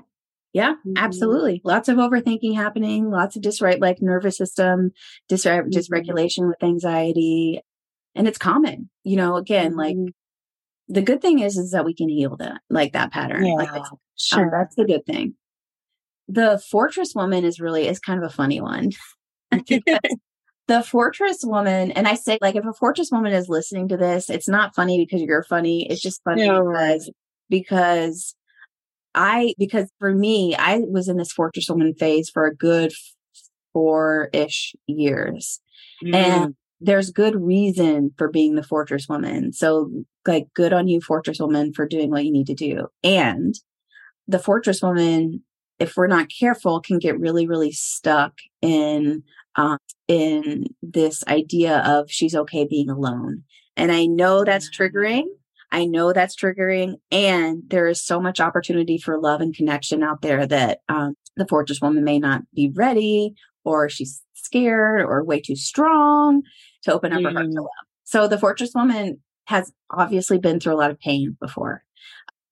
Yeah, 0.54 0.74
mm-hmm. 0.74 0.94
absolutely. 0.98 1.62
Lots 1.64 1.90
of 1.90 1.98
overthinking 1.98 2.56
happening, 2.56 3.10
lots 3.10 3.36
of 3.36 3.44
dysreg 3.44 3.80
like 3.80 4.02
nervous 4.02 4.38
system 4.38 4.92
dys- 5.30 5.46
mm-hmm. 5.46 5.70
dysregulation 5.70 6.48
with 6.48 6.64
anxiety. 6.64 7.62
And 8.16 8.28
it's 8.28 8.40
common, 8.40 8.90
you 9.04 9.16
know, 9.16 9.36
again, 9.36 9.72
mm-hmm. 9.72 9.80
like 9.80 10.14
the 10.88 11.04
good 11.04 11.22
thing 11.22 11.40
is, 11.40 11.58
is 11.58 11.72
that 11.72 11.86
we 11.86 11.94
can 11.94 12.10
heal 12.10 12.36
that, 12.38 12.62
like 12.70 12.94
that 12.94 13.12
pattern. 13.12 13.46
Yeah, 13.46 13.54
like 13.54 13.72
um, 13.72 13.86
sure. 14.18 14.46
Um, 14.46 14.50
that's 14.52 14.76
the 14.76 14.86
good 14.86 15.06
thing. 15.06 15.36
The 16.28 16.62
fortress 16.70 17.14
woman 17.16 17.46
is 17.46 17.60
really, 17.60 17.88
is 17.88 18.00
kind 18.00 18.22
of 18.22 18.30
a 18.30 18.34
funny 18.34 18.60
one. 18.60 18.92
the 19.52 20.84
fortress 20.84 21.40
woman, 21.44 21.92
and 21.92 22.08
I 22.08 22.16
say, 22.16 22.40
like, 22.42 22.56
if 22.56 22.66
a 22.66 22.74
fortress 22.74 23.10
woman 23.12 23.34
is 23.34 23.50
listening 23.50 23.88
to 23.90 23.98
this, 23.98 24.30
it's 24.30 24.48
not 24.48 24.76
funny 24.76 25.04
because 25.04 25.22
you're 25.22 25.44
funny. 25.44 25.88
It's 25.90 26.02
just 26.02 26.24
funny 26.24 26.46
yeah, 26.46 26.60
because, 26.60 27.12
because 27.50 28.36
I, 29.15 29.54
because 29.58 29.89
for 30.00 30.13
me, 30.13 30.56
I 30.56 30.80
was 30.80 31.08
in 31.08 31.17
this 31.17 31.32
fortress 31.32 31.69
woman 31.69 31.93
phase 31.95 32.30
for 32.30 32.45
a 32.45 32.56
good 32.56 32.93
four 33.74 34.30
ish 34.34 34.76
years. 34.88 35.60
Mm. 36.04 36.15
And 36.15 36.56
there's 36.82 37.12
good 37.12 37.36
reason 37.36 38.12
for 38.17 38.30
being 38.30 38.56
the 38.56 38.63
fortress 38.63 39.08
woman. 39.10 39.52
So, 39.52 39.91
like, 40.26 40.48
good 40.54 40.74
on 40.74 40.88
you, 40.88 41.02
fortress 41.02 41.39
woman, 41.39 41.74
for 41.74 41.86
doing 41.86 42.10
what 42.10 42.24
you 42.24 42.32
need 42.32 42.48
to 42.48 42.54
do. 42.54 42.88
And 43.04 43.56
the 44.28 44.39
fortress 44.39 44.82
woman, 44.82 45.43
if 45.80 45.98
we're 45.98 46.08
not 46.08 46.30
careful, 46.30 46.80
can 46.80 47.00
get 47.00 47.19
really, 47.19 47.48
really 47.48 47.72
stuck 47.72 48.34
in 48.62 49.24
um, 49.56 49.78
in 50.08 50.65
this 50.82 51.24
idea 51.28 51.80
of 51.80 52.10
she's 52.10 52.36
okay 52.36 52.65
being 52.65 52.89
alone. 52.89 53.43
And 53.76 53.91
I 53.91 54.06
know 54.06 54.43
that's 54.43 54.69
triggering. 54.69 55.26
I 55.71 55.86
know 55.86 56.13
that's 56.13 56.36
triggering. 56.36 56.95
And 57.12 57.63
there 57.67 57.88
is 57.88 58.03
so 58.03 58.19
much 58.19 58.39
opportunity 58.39 58.97
for 58.97 59.19
love 59.19 59.41
and 59.41 59.55
connection 59.55 60.03
out 60.03 60.21
there 60.21 60.45
that 60.47 60.79
um, 60.89 61.15
the 61.36 61.47
fortress 61.47 61.82
woman 61.82 62.03
may 62.03 62.19
not 62.19 62.41
be 62.53 62.71
ready 62.73 63.36
or 63.63 63.89
she's 63.89 64.21
scared 64.34 65.01
or 65.01 65.23
way 65.23 65.39
too 65.39 65.55
strong 65.55 66.41
to 66.84 66.93
open 66.93 67.13
up 67.13 67.19
mm. 67.19 67.25
her 67.25 67.32
heart 67.32 67.51
to 67.51 67.58
mm. 67.58 67.62
love. 67.62 67.88
So 68.03 68.27
the 68.27 68.39
fortress 68.39 68.71
woman 68.73 69.19
has 69.45 69.71
obviously 69.91 70.39
been 70.39 70.60
through 70.60 70.73
a 70.73 70.77
lot 70.77 70.91
of 70.91 70.99
pain 70.99 71.38
before 71.39 71.84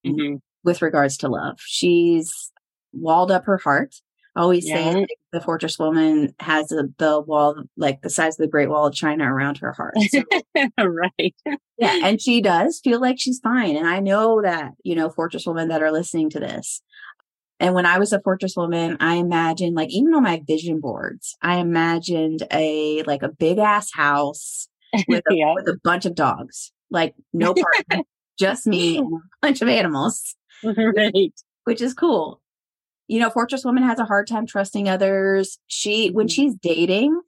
mm-hmm. 0.06 0.36
with 0.64 0.82
regards 0.82 1.18
to 1.18 1.30
love. 1.30 1.60
She's 1.60 2.52
walled 2.92 3.32
up 3.32 3.46
her 3.46 3.58
heart 3.58 3.96
always 4.38 4.68
yeah. 4.68 4.94
say 4.94 5.08
the 5.34 5.42
fortress 5.42 5.78
woman 5.78 6.34
has 6.40 6.72
a, 6.72 6.84
the 6.98 7.20
wall 7.20 7.64
like 7.76 8.02
the 8.02 8.10
size 8.10 8.36
of 8.36 8.44
the 8.44 8.48
Great 8.48 8.70
Wall 8.70 8.88
of 8.88 8.94
China 8.94 9.32
around 9.32 9.58
her 9.58 9.74
heart. 9.74 9.96
So, 10.10 10.24
right. 10.80 11.36
Yeah, 11.78 12.00
and 12.04 12.22
she 12.22 12.42
does 12.42 12.80
feel 12.84 13.02
like 13.02 13.18
she's 13.20 13.40
fine, 13.40 13.76
and 13.76 13.88
I 13.88 14.00
know 14.00 14.42
that 14.42 14.74
you 14.84 14.96
know 14.96 15.10
fortress 15.10 15.46
women 15.46 15.70
that 15.70 15.84
are 15.84 15.92
listening 15.92 16.30
to 16.32 16.40
this. 16.40 16.82
And 17.60 17.74
when 17.74 17.88
I 17.88 17.98
was 17.98 18.14
a 18.14 18.22
fortress 18.22 18.56
woman, 18.56 18.98
I 19.00 19.16
imagined 19.16 19.76
like 19.76 19.90
even 19.90 20.14
on 20.14 20.24
my 20.24 20.42
vision 20.48 20.80
boards, 20.80 21.36
I 21.42 21.58
imagined 21.58 22.44
a 22.52 23.04
like 23.04 23.24
a 23.24 23.30
big 23.30 23.58
ass 23.58 23.90
house 23.94 24.70
with 25.08 25.24
a, 25.30 25.36
yeah. 25.36 25.54
with 25.56 25.68
a 25.68 25.78
bunch 25.84 26.06
of 26.06 26.16
dogs, 26.16 26.72
like 26.92 27.16
no 27.34 27.54
partner, 27.90 28.06
just 28.40 28.68
me 28.68 28.98
and 28.98 29.14
a 29.14 29.20
bunch 29.42 29.62
of 29.62 29.68
animals. 29.68 30.36
Right. 30.64 31.34
Which 31.64 31.82
is 31.82 31.94
cool. 31.94 32.42
You 33.08 33.20
know, 33.20 33.30
Fortress 33.30 33.66
Woman 33.66 33.84
has 33.84 34.00
a 34.00 34.06
hard 34.06 34.28
time 34.28 34.46
trusting 34.46 34.90
others. 34.90 35.60
She, 35.68 36.10
when 36.10 36.28
mm-hmm. 36.28 36.34
she's 36.34 36.56
dating, 36.56 37.20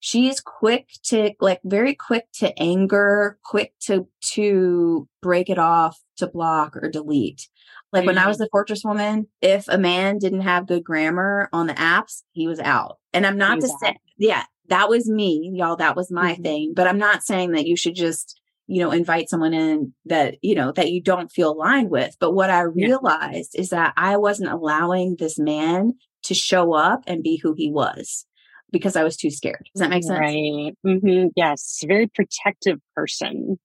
she's 0.00 0.40
quick 0.40 0.88
to 1.04 1.32
like 1.40 1.60
very 1.64 1.94
quick 1.94 2.26
to 2.34 2.56
anger, 2.58 3.38
quick 3.44 3.74
to, 3.82 4.08
to 4.32 5.08
break 5.20 5.50
it 5.50 5.58
off, 5.58 5.98
to 6.16 6.26
block 6.26 6.76
or 6.76 6.88
delete. 6.88 7.48
Like 7.92 8.00
mm-hmm. 8.00 8.06
when 8.08 8.18
I 8.18 8.26
was 8.26 8.36
mm-hmm. 8.36 8.44
the 8.44 8.48
Fortress 8.50 8.84
Woman, 8.84 9.28
if 9.40 9.66
a 9.68 9.78
man 9.78 10.18
didn't 10.18 10.42
have 10.42 10.66
good 10.66 10.84
grammar 10.84 11.48
on 11.52 11.66
the 11.66 11.74
apps, 11.74 12.22
he 12.32 12.46
was 12.46 12.60
out. 12.60 12.98
And 13.12 13.26
I'm 13.26 13.38
not 13.38 13.60
to 13.60 13.68
say, 13.68 13.96
yeah, 14.16 14.44
that 14.68 14.88
was 14.88 15.08
me, 15.08 15.50
y'all. 15.54 15.76
That 15.76 15.96
was 15.96 16.10
my 16.10 16.34
mm-hmm. 16.34 16.42
thing. 16.42 16.72
But 16.74 16.86
I'm 16.86 16.98
not 16.98 17.22
saying 17.22 17.52
that 17.52 17.66
you 17.66 17.76
should 17.76 17.94
just 17.94 18.40
you 18.68 18.82
know, 18.82 18.90
invite 18.90 19.30
someone 19.30 19.54
in 19.54 19.94
that, 20.04 20.36
you 20.42 20.54
know, 20.54 20.70
that 20.72 20.92
you 20.92 21.02
don't 21.02 21.32
feel 21.32 21.52
aligned 21.52 21.90
with. 21.90 22.14
But 22.20 22.32
what 22.32 22.50
I 22.50 22.60
realized 22.60 23.52
yeah. 23.54 23.60
is 23.62 23.70
that 23.70 23.94
I 23.96 24.18
wasn't 24.18 24.52
allowing 24.52 25.16
this 25.18 25.38
man 25.38 25.94
to 26.24 26.34
show 26.34 26.74
up 26.74 27.02
and 27.06 27.22
be 27.22 27.40
who 27.42 27.54
he 27.56 27.72
was 27.72 28.26
because 28.70 28.94
I 28.94 29.04
was 29.04 29.16
too 29.16 29.30
scared. 29.30 29.66
Does 29.74 29.80
that 29.80 29.88
make 29.88 30.04
sense? 30.04 30.18
Right. 30.20 30.76
Mm-hmm. 30.86 31.28
Yes. 31.34 31.82
Very 31.88 32.08
protective 32.08 32.78
person. 32.94 33.58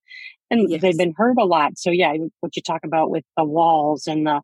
And 0.50 0.70
yes. 0.70 0.82
they've 0.82 0.98
been 0.98 1.14
hurt 1.18 1.38
a 1.38 1.46
lot. 1.46 1.78
So 1.78 1.92
yeah, 1.92 2.14
what 2.40 2.56
you 2.56 2.62
talk 2.62 2.82
about 2.86 3.10
with 3.10 3.26
the 3.36 3.44
walls 3.44 4.08
and 4.08 4.26
the, 4.26 4.40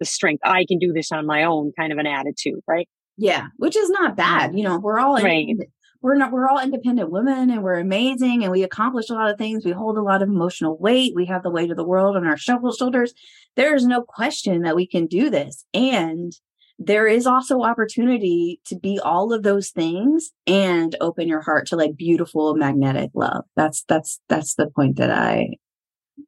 the 0.00 0.04
strength, 0.04 0.42
I 0.44 0.66
can 0.68 0.78
do 0.78 0.92
this 0.92 1.12
on 1.12 1.24
my 1.24 1.44
own 1.44 1.72
kind 1.78 1.92
of 1.92 1.98
an 1.98 2.06
attitude, 2.06 2.60
right? 2.68 2.88
Yeah, 3.16 3.46
which 3.56 3.76
is 3.76 3.88
not 3.88 4.16
bad. 4.16 4.58
You 4.58 4.64
know, 4.64 4.78
we're 4.78 4.98
all 4.98 5.16
right 5.16 5.56
we're 6.04 6.16
not 6.16 6.32
we're 6.32 6.46
all 6.46 6.60
independent 6.60 7.10
women 7.10 7.48
and 7.48 7.62
we're 7.62 7.78
amazing 7.78 8.42
and 8.42 8.52
we 8.52 8.62
accomplish 8.62 9.08
a 9.08 9.14
lot 9.14 9.30
of 9.30 9.38
things. 9.38 9.64
We 9.64 9.72
hold 9.72 9.96
a 9.96 10.02
lot 10.02 10.20
of 10.20 10.28
emotional 10.28 10.76
weight. 10.76 11.14
We 11.16 11.24
have 11.24 11.42
the 11.42 11.50
weight 11.50 11.70
of 11.70 11.78
the 11.78 11.86
world 11.86 12.14
on 12.14 12.26
our 12.26 12.36
shoulders. 12.36 13.14
There 13.56 13.74
is 13.74 13.86
no 13.86 14.02
question 14.02 14.60
that 14.62 14.76
we 14.76 14.86
can 14.86 15.06
do 15.06 15.30
this. 15.30 15.64
And 15.72 16.34
there 16.78 17.06
is 17.06 17.26
also 17.26 17.62
opportunity 17.62 18.60
to 18.66 18.78
be 18.78 19.00
all 19.02 19.32
of 19.32 19.44
those 19.44 19.70
things 19.70 20.32
and 20.46 20.94
open 21.00 21.26
your 21.26 21.40
heart 21.40 21.68
to 21.68 21.76
like 21.76 21.96
beautiful 21.96 22.54
magnetic 22.54 23.10
love. 23.14 23.46
That's 23.56 23.82
that's 23.88 24.20
that's 24.28 24.56
the 24.56 24.66
point 24.66 24.96
that 24.96 25.10
i 25.10 25.54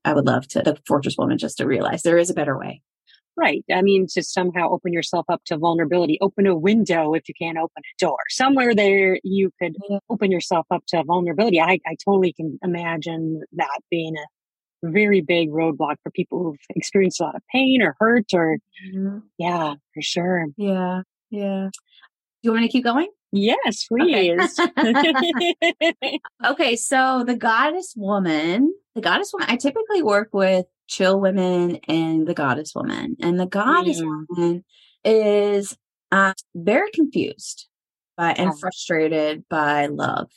i 0.07 0.15
would 0.15 0.25
love 0.25 0.49
to 0.49 0.63
the 0.63 0.79
fortress 0.87 1.17
woman 1.19 1.37
just 1.37 1.59
to 1.59 1.67
realize 1.67 2.01
there 2.01 2.17
is 2.17 2.31
a 2.31 2.35
better 2.35 2.59
way 2.59 2.81
Right. 3.37 3.65
I 3.71 3.83
mean, 3.83 4.07
to 4.13 4.23
somehow 4.23 4.71
open 4.71 4.95
yourself 4.95 5.27
up 5.29 5.43
to 5.47 5.59
vulnerability, 5.59 6.19
open 6.23 6.47
a 6.47 6.57
window 6.57 7.13
if 7.13 7.29
you 7.29 7.35
can't 7.39 7.59
open 7.59 7.83
a 7.83 7.95
door. 7.99 8.17
Somewhere 8.31 8.75
there, 8.75 9.19
you 9.25 9.51
could 9.61 9.77
open 10.09 10.31
yourself 10.31 10.67
up 10.71 10.85
to 10.89 11.05
vulnerability. 11.05 11.61
I, 11.61 11.79
I 11.87 11.97
totally 12.03 12.33
can 12.33 12.59
imagine 12.63 13.43
that 13.53 13.81
being 13.91 14.17
a 14.17 14.91
very 14.91 15.21
big 15.21 15.51
roadblock 15.51 15.97
for 16.03 16.11
people 16.11 16.43
who've 16.43 16.57
experienced 16.75 17.21
a 17.21 17.25
lot 17.25 17.35
of 17.35 17.43
pain 17.53 17.83
or 17.83 17.95
hurt 18.01 18.33
or, 18.33 18.59
mm-hmm. 18.89 19.19
yeah, 19.37 19.75
for 19.93 20.03
sure. 20.03 20.47
Yeah. 20.57 21.03
Yeah. 21.31 21.69
Do 21.73 22.41
you 22.43 22.51
want 22.53 22.63
me 22.63 22.69
to 22.69 22.73
keep 22.73 22.85
going? 22.85 23.09
Yes, 23.33 23.87
please. 23.87 24.59
Okay. 24.79 26.21
okay. 26.47 26.77
So 26.77 27.25
the 27.27 27.35
goddess 27.35 27.93
woman, 27.97 28.73
the 28.95 29.01
goddess 29.01 29.33
woman, 29.33 29.49
I 29.51 29.57
typically 29.57 30.03
work 30.03 30.31
with 30.33 30.67
chill 30.87 31.21
women 31.21 31.79
and 31.89 32.27
the 32.27 32.35
goddess 32.35 32.75
woman. 32.75 33.17
And 33.21 33.39
the 33.39 33.47
goddess 33.47 34.01
mm. 34.01 34.27
woman 34.29 34.65
is 35.05 35.77
uh, 36.13 36.35
very 36.55 36.91
confused 36.93 37.69
by 38.17 38.33
and 38.33 38.51
yeah. 38.51 38.59
frustrated 38.59 39.45
by 39.49 39.87
love. 39.87 40.31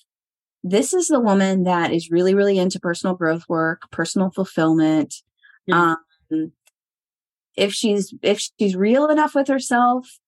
This 0.64 0.94
is 0.94 1.08
the 1.08 1.20
woman 1.22 1.64
that 1.64 1.94
is 1.94 2.12
really, 2.12 2.36
really 2.36 2.58
into 2.58 2.80
personal 2.80 3.16
growth 3.16 3.44
work, 3.48 3.84
personal 3.92 4.30
fulfillment. 4.30 5.16
Um, 5.72 5.98
if 7.56 7.74
she's 7.74 8.14
if 8.22 8.40
she's 8.40 8.76
real 8.76 9.08
enough 9.08 9.36
with 9.36 9.48
herself, 9.48 10.20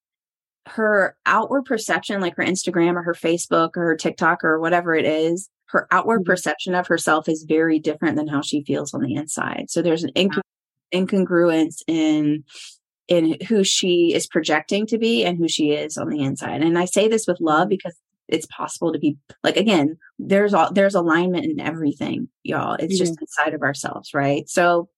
her 0.68 1.18
outward 1.26 1.64
perception, 1.64 2.22
like 2.22 2.36
her 2.38 2.44
Instagram 2.44 2.96
or 2.96 3.04
her 3.04 3.14
Facebook 3.14 3.72
or 3.76 3.88
her 3.88 3.98
TikTok 3.98 4.44
or 4.44 4.60
whatever 4.60 4.94
it 4.96 5.06
is, 5.06 5.50
her 5.72 5.88
outward 5.92 6.22
mm-hmm. 6.22 6.32
perception 6.32 6.76
of 6.76 6.88
herself 6.88 7.28
is 7.28 7.46
very 7.48 7.80
different 7.80 8.18
than 8.18 8.28
how 8.28 8.42
she 8.42 8.64
feels 8.64 8.94
on 8.94 9.02
the 9.02 9.16
inside. 9.16 9.66
So 9.70 9.82
there's 9.82 10.04
an 10.04 10.12
inc- 10.16 10.42
incongruence 10.94 11.82
in 11.88 12.44
in 13.08 13.36
who 13.48 13.64
she 13.64 14.14
is 14.14 14.28
projecting 14.28 14.86
to 14.88 14.98
be 14.98 15.26
and 15.26 15.38
who 15.38 15.48
she 15.48 15.72
is 15.72 15.98
on 15.98 16.08
the 16.08 16.22
inside. 16.22 16.62
And 16.62 16.78
I 16.78 16.86
say 16.86 17.08
this 17.08 17.26
with 17.28 17.42
love 17.42 17.64
mm-hmm. 17.64 17.70
because 17.70 17.96
it's 18.28 18.46
possible 18.46 18.94
to 18.94 19.00
be 19.00 19.18
like 19.44 19.58
again, 19.58 19.98
there's 20.20 20.54
all 20.54 20.72
there's 20.72 20.96
alignment 20.96 21.46
in 21.46 21.60
everything, 21.60 22.30
y'all. 22.44 22.76
It's 22.76 22.94
mm-hmm. 22.94 23.06
just 23.06 23.22
inside 23.22 23.54
of 23.54 23.62
ourselves, 23.62 24.14
right? 24.14 24.48
So 24.48 24.90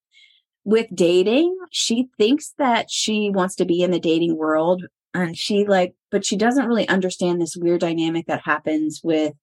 with 0.65 0.87
dating, 0.93 1.57
she 1.71 2.09
thinks 2.17 2.53
that 2.57 2.89
she 2.89 3.29
wants 3.29 3.55
to 3.55 3.65
be 3.65 3.81
in 3.81 3.91
the 3.91 3.99
dating 3.99 4.37
world 4.37 4.83
and 5.13 5.37
she 5.37 5.65
like 5.65 5.95
but 6.11 6.25
she 6.25 6.35
doesn't 6.35 6.67
really 6.67 6.87
understand 6.87 7.41
this 7.41 7.55
weird 7.55 7.81
dynamic 7.81 8.25
that 8.27 8.41
happens 8.41 9.01
with 9.03 9.33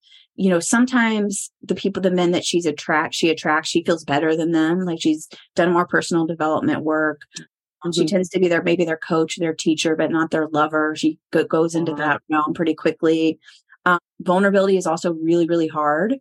you 0.40 0.48
know, 0.48 0.58
sometimes 0.58 1.50
the 1.62 1.74
people, 1.74 2.00
the 2.00 2.10
men 2.10 2.30
that 2.30 2.46
she's 2.46 2.64
attract, 2.64 3.14
she 3.14 3.28
attracts, 3.28 3.68
she 3.68 3.84
feels 3.84 4.04
better 4.04 4.34
than 4.34 4.52
them. 4.52 4.86
Like 4.86 4.98
she's 4.98 5.28
done 5.54 5.70
more 5.70 5.86
personal 5.86 6.24
development 6.24 6.82
work. 6.82 7.20
Mm-hmm. 7.36 7.90
She 7.90 8.06
tends 8.06 8.30
to 8.30 8.40
be 8.40 8.48
their, 8.48 8.62
maybe 8.62 8.86
their 8.86 8.96
coach, 8.96 9.36
their 9.36 9.52
teacher, 9.52 9.96
but 9.96 10.10
not 10.10 10.30
their 10.30 10.48
lover. 10.48 10.94
She 10.96 11.18
go, 11.30 11.44
goes 11.44 11.74
into 11.74 11.92
uh-huh. 11.92 12.00
that 12.02 12.22
realm 12.30 12.54
pretty 12.54 12.74
quickly. 12.74 13.38
Um, 13.84 13.98
vulnerability 14.20 14.78
is 14.78 14.86
also 14.86 15.12
really, 15.12 15.46
really 15.46 15.68
hard 15.68 16.16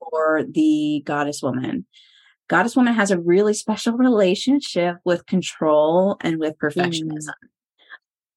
for 0.00 0.42
the 0.42 1.02
goddess 1.04 1.40
woman. 1.40 1.86
Goddess 2.48 2.74
woman 2.74 2.94
has 2.94 3.12
a 3.12 3.20
really 3.20 3.54
special 3.54 3.96
relationship 3.96 4.96
with 5.04 5.26
control 5.26 6.16
and 6.20 6.38
with 6.38 6.58
perfectionism. 6.58 7.28
Mm. 7.28 7.48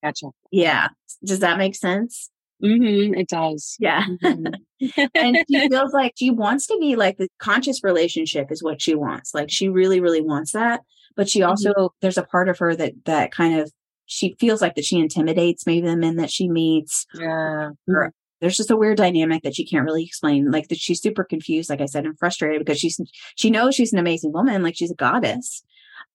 Gotcha. 0.03 0.27
Yeah. 0.51 0.89
Does 1.23 1.39
that 1.39 1.57
make 1.57 1.75
sense? 1.75 2.29
Mm-hmm, 2.63 3.13
it 3.15 3.29
does. 3.29 3.75
Yeah. 3.79 4.05
Mm-hmm. 4.23 5.01
and 5.15 5.37
she 5.49 5.69
feels 5.69 5.93
like 5.93 6.13
she 6.17 6.29
wants 6.29 6.67
to 6.67 6.77
be 6.79 6.95
like 6.95 7.17
the 7.17 7.29
conscious 7.39 7.83
relationship 7.83 8.51
is 8.51 8.63
what 8.63 8.81
she 8.81 8.95
wants. 8.95 9.33
Like 9.33 9.49
she 9.49 9.69
really, 9.69 9.99
really 9.99 10.21
wants 10.21 10.51
that. 10.51 10.81
But 11.15 11.29
she 11.29 11.41
also, 11.41 11.71
mm-hmm. 11.71 11.87
there's 12.01 12.17
a 12.17 12.23
part 12.23 12.49
of 12.49 12.59
her 12.59 12.75
that, 12.75 12.93
that 13.05 13.31
kind 13.31 13.59
of, 13.59 13.71
she 14.05 14.35
feels 14.39 14.61
like 14.61 14.75
that 14.75 14.85
she 14.85 14.99
intimidates 14.99 15.65
maybe 15.65 15.87
the 15.87 15.95
men 15.95 16.15
that 16.17 16.31
she 16.31 16.49
meets. 16.49 17.05
Yeah. 17.13 17.71
Or, 17.87 18.13
there's 18.41 18.57
just 18.57 18.71
a 18.71 18.77
weird 18.77 18.97
dynamic 18.97 19.43
that 19.43 19.55
she 19.55 19.65
can't 19.65 19.85
really 19.85 20.05
explain. 20.05 20.49
Like 20.49 20.69
that 20.69 20.77
she's 20.77 21.01
super 21.01 21.23
confused, 21.25 21.69
like 21.69 21.81
I 21.81 21.85
said, 21.85 22.05
and 22.05 22.17
frustrated 22.17 22.59
because 22.59 22.79
she's, 22.79 22.99
she 23.35 23.49
knows 23.49 23.75
she's 23.75 23.91
an 23.91 23.99
amazing 23.99 24.31
woman. 24.31 24.63
Like 24.63 24.77
she's 24.77 24.91
a 24.91 24.95
goddess, 24.95 25.61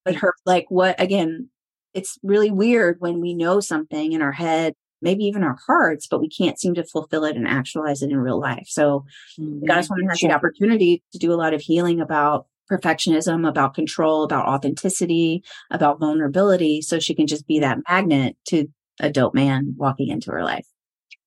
but 0.05 0.15
her, 0.17 0.35
like 0.47 0.67
what, 0.69 0.99
again, 0.99 1.51
it's 1.95 2.19
really 2.23 2.51
weird 2.51 2.97
when 3.01 3.21
we 3.21 3.35
know 3.35 3.61
something 3.61 4.13
in 4.13 4.23
our 4.23 4.33
head 4.33 4.75
maybe 5.05 5.25
even 5.25 5.45
our 5.45 5.59
hearts, 5.67 6.09
but 6.09 6.21
we 6.21 6.29
can't 6.29 6.59
seem 6.59 6.75
to 6.75 6.83
fulfill 6.83 7.25
it 7.25 7.37
and 7.37 7.47
actualize 7.47 8.03
it 8.03 8.11
in 8.11 8.17
real 8.17 8.41
life. 8.41 8.67
So 8.67 9.05
mm-hmm. 9.39 9.67
Goddess 9.67 9.91
Woman 9.91 10.09
has 10.09 10.19
sure. 10.19 10.31
the 10.31 10.35
opportunity 10.35 11.05
to 11.13 11.19
do 11.19 11.33
a 11.33 11.37
lot 11.37 11.55
of 11.55 11.61
healing 11.61 12.01
about 12.01 12.47
perfectionism, 12.73 13.47
about 13.47 13.75
control, 13.75 14.25
about 14.25 14.47
authenticity, 14.47 15.45
about 15.71 16.01
vulnerability. 16.01 16.81
So 16.81 16.99
she 16.99 17.15
can 17.15 17.27
just 17.27 17.47
be 17.47 17.61
that 17.61 17.79
magnet 17.89 18.37
to 18.47 18.67
a 18.99 19.11
dope 19.11 19.35
man 19.35 19.75
walking 19.77 20.09
into 20.09 20.31
her 20.31 20.43
life. 20.43 20.67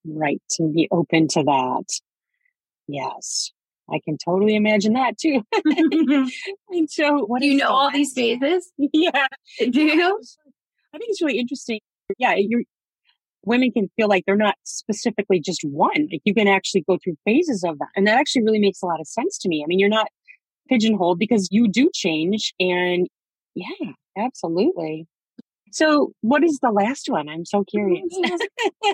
Right. 0.03 0.41
To 0.53 0.71
be 0.73 0.87
open 0.91 1.27
to 1.29 1.43
that. 1.43 1.85
Yes. 2.87 3.51
I 3.89 3.99
can 4.03 4.17
totally 4.17 4.55
imagine 4.55 4.93
that 4.93 5.17
too. 5.17 5.43
and 6.69 6.89
so 6.89 7.25
what 7.25 7.41
do 7.41 7.47
you 7.47 7.57
know 7.57 7.69
all 7.69 7.91
these 7.91 8.13
phases? 8.15 8.71
Yeah. 8.77 9.27
Do 9.59 9.81
you? 9.81 10.19
I 10.93 10.97
think 10.97 11.09
it's 11.09 11.21
really 11.21 11.39
interesting. 11.39 11.79
Yeah, 12.17 12.35
you're 12.37 12.63
women 13.47 13.71
can 13.71 13.89
feel 13.95 14.07
like 14.07 14.25
they're 14.25 14.35
not 14.35 14.55
specifically 14.63 15.39
just 15.39 15.61
one. 15.63 16.09
Like 16.11 16.21
you 16.25 16.33
can 16.33 16.47
actually 16.47 16.83
go 16.87 16.97
through 17.01 17.15
phases 17.25 17.63
of 17.63 17.79
that. 17.79 17.87
And 17.95 18.05
that 18.05 18.19
actually 18.19 18.43
really 18.43 18.59
makes 18.59 18.81
a 18.81 18.85
lot 18.85 18.99
of 18.99 19.07
sense 19.07 19.37
to 19.39 19.49
me. 19.49 19.63
I 19.63 19.67
mean, 19.67 19.79
you're 19.79 19.89
not 19.89 20.07
pigeonholed 20.69 21.17
because 21.17 21.47
you 21.49 21.67
do 21.67 21.89
change. 21.93 22.53
And 22.59 23.07
yeah, 23.55 23.93
absolutely. 24.17 25.07
So 25.71 26.11
what 26.21 26.43
is 26.43 26.59
the 26.61 26.71
last 26.71 27.09
one? 27.09 27.29
I'm 27.29 27.45
so 27.45 27.63
curious. 27.63 28.07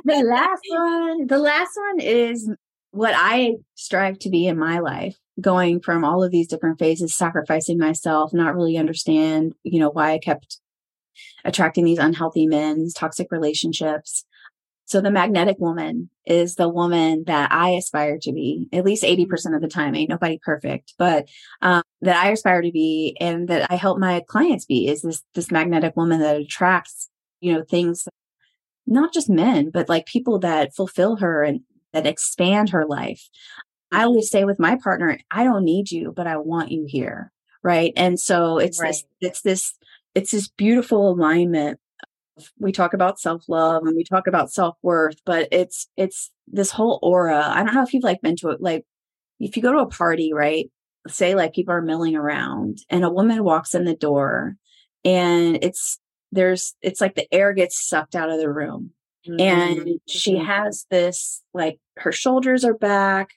the 0.06 0.24
last 0.24 0.62
one, 0.70 1.28
the 1.28 1.40
last 1.40 1.72
one 1.76 2.00
is 2.00 2.50
what 2.92 3.14
I 3.16 3.56
strive 3.76 4.20
to 4.20 4.30
be 4.30 4.48
in 4.48 4.58
my 4.58 4.80
life, 4.80 5.18
going 5.42 5.82
from 5.82 6.06
all 6.06 6.24
of 6.24 6.32
these 6.32 6.48
different 6.48 6.78
phases, 6.78 7.16
sacrificing 7.16 7.80
myself, 7.80 8.34
not 8.34 8.56
really 8.56 8.78
understand, 8.78 9.54
you 9.64 9.80
know, 9.80 9.90
why 9.90 10.12
I 10.12 10.20
kept 10.20 10.60
attracting 11.46 11.86
these 11.86 12.00
unhealthy 12.00 12.48
men, 12.48 12.88
toxic 12.96 13.28
relationships. 13.32 14.26
So 14.86 15.02
the 15.02 15.12
magnetic 15.12 15.58
woman 15.60 16.10
is 16.26 16.56
the 16.56 16.70
woman 16.70 17.24
that 17.26 17.52
I 17.52 17.72
aspire 17.72 18.18
to 18.22 18.32
be, 18.32 18.68
at 18.74 18.86
least 18.86 19.04
80% 19.04 19.56
of 19.56 19.62
the 19.62 19.68
time. 19.68 19.96
Ain't 19.96 20.10
nobody 20.10 20.40
perfect, 20.44 20.94
but 20.98 21.30
um, 21.62 21.84
that 22.02 22.24
I 22.24 22.32
aspire 22.32 22.62
to 22.62 22.72
be 22.72 23.16
and 23.20 23.48
that 23.48 23.72
I 23.72 23.76
help 23.76 23.98
my 23.98 24.22
clients 24.28 24.66
be 24.66 24.88
is 24.88 25.02
this, 25.02 25.24
this 25.34 25.52
magnetic 25.52 25.96
woman 25.96 26.20
that 26.20 26.36
attracts, 26.36 27.10
you 27.40 27.54
know, 27.54 27.64
things, 27.64 28.08
not 28.86 29.14
just 29.14 29.30
men, 29.30 29.70
but 29.70 29.90
like 29.90 30.06
people 30.06 30.40
that 30.40 30.76
fulfill 30.76 31.18
her 31.18 31.44
and 31.44 31.62
that 31.94 32.06
expand 32.06 32.70
her 32.72 32.86
life. 32.86 33.30
I 33.92 34.04
always 34.04 34.30
say 34.30 34.44
with 34.44 34.60
my 34.60 34.76
partner, 34.76 35.18
I 35.32 35.44
don't 35.44 35.64
need 35.64 35.92
you, 35.92 36.12
but 36.16 36.28
I 36.28 36.38
want 36.38 36.72
you 36.72 36.86
here. 36.88 37.32
Right. 37.62 37.94
And 37.96 38.20
so 38.20 38.58
it's 38.58 38.82
right. 38.82 38.90
this, 38.90 39.06
it's 39.22 39.42
this, 39.42 39.74
it's 40.16 40.32
this 40.32 40.48
beautiful 40.48 41.12
alignment. 41.12 41.80
We 42.60 42.72
talk 42.72 42.94
about 42.94 43.20
self 43.20 43.44
love 43.48 43.84
and 43.86 43.96
we 43.96 44.04
talk 44.04 44.28
about 44.28 44.52
self 44.52 44.78
worth, 44.82 45.18
but 45.26 45.48
it's, 45.52 45.88
it's 45.98 46.32
this 46.48 46.72
whole 46.72 47.00
aura. 47.04 47.44
I 47.48 47.64
don't 47.64 47.74
know 47.74 47.84
if 47.84 47.94
you've 47.94 48.04
like 48.04 48.22
been 48.22 48.36
to 48.38 48.50
it, 48.50 48.62
like 48.62 48.86
if 49.40 49.56
you 49.56 49.64
go 49.64 49.72
to 49.72 49.80
a 49.80 49.88
party, 49.88 50.34
right? 50.34 50.70
Say 51.08 51.36
like 51.36 51.54
people 51.54 51.74
are 51.74 51.82
milling 51.82 52.16
around 52.16 52.80
and 52.90 53.04
a 53.04 53.10
woman 53.10 53.44
walks 53.44 53.76
in 53.76 53.86
the 53.86 53.96
door 53.96 54.56
and 55.04 55.60
it's, 55.62 56.00
there's, 56.32 56.74
it's 56.82 57.02
like 57.02 57.16
the 57.16 57.32
air 57.34 57.54
gets 57.54 57.88
sucked 57.88 58.16
out 58.16 58.32
of 58.32 58.40
the 58.40 58.52
room. 58.52 58.92
Mm-hmm. 59.28 59.40
And 59.40 60.00
she 60.08 60.36
mm-hmm. 60.36 60.46
has 60.46 60.86
this, 60.90 61.44
like 61.54 61.80
her 61.98 62.12
shoulders 62.12 62.66
are 62.66 62.74
back. 62.74 63.32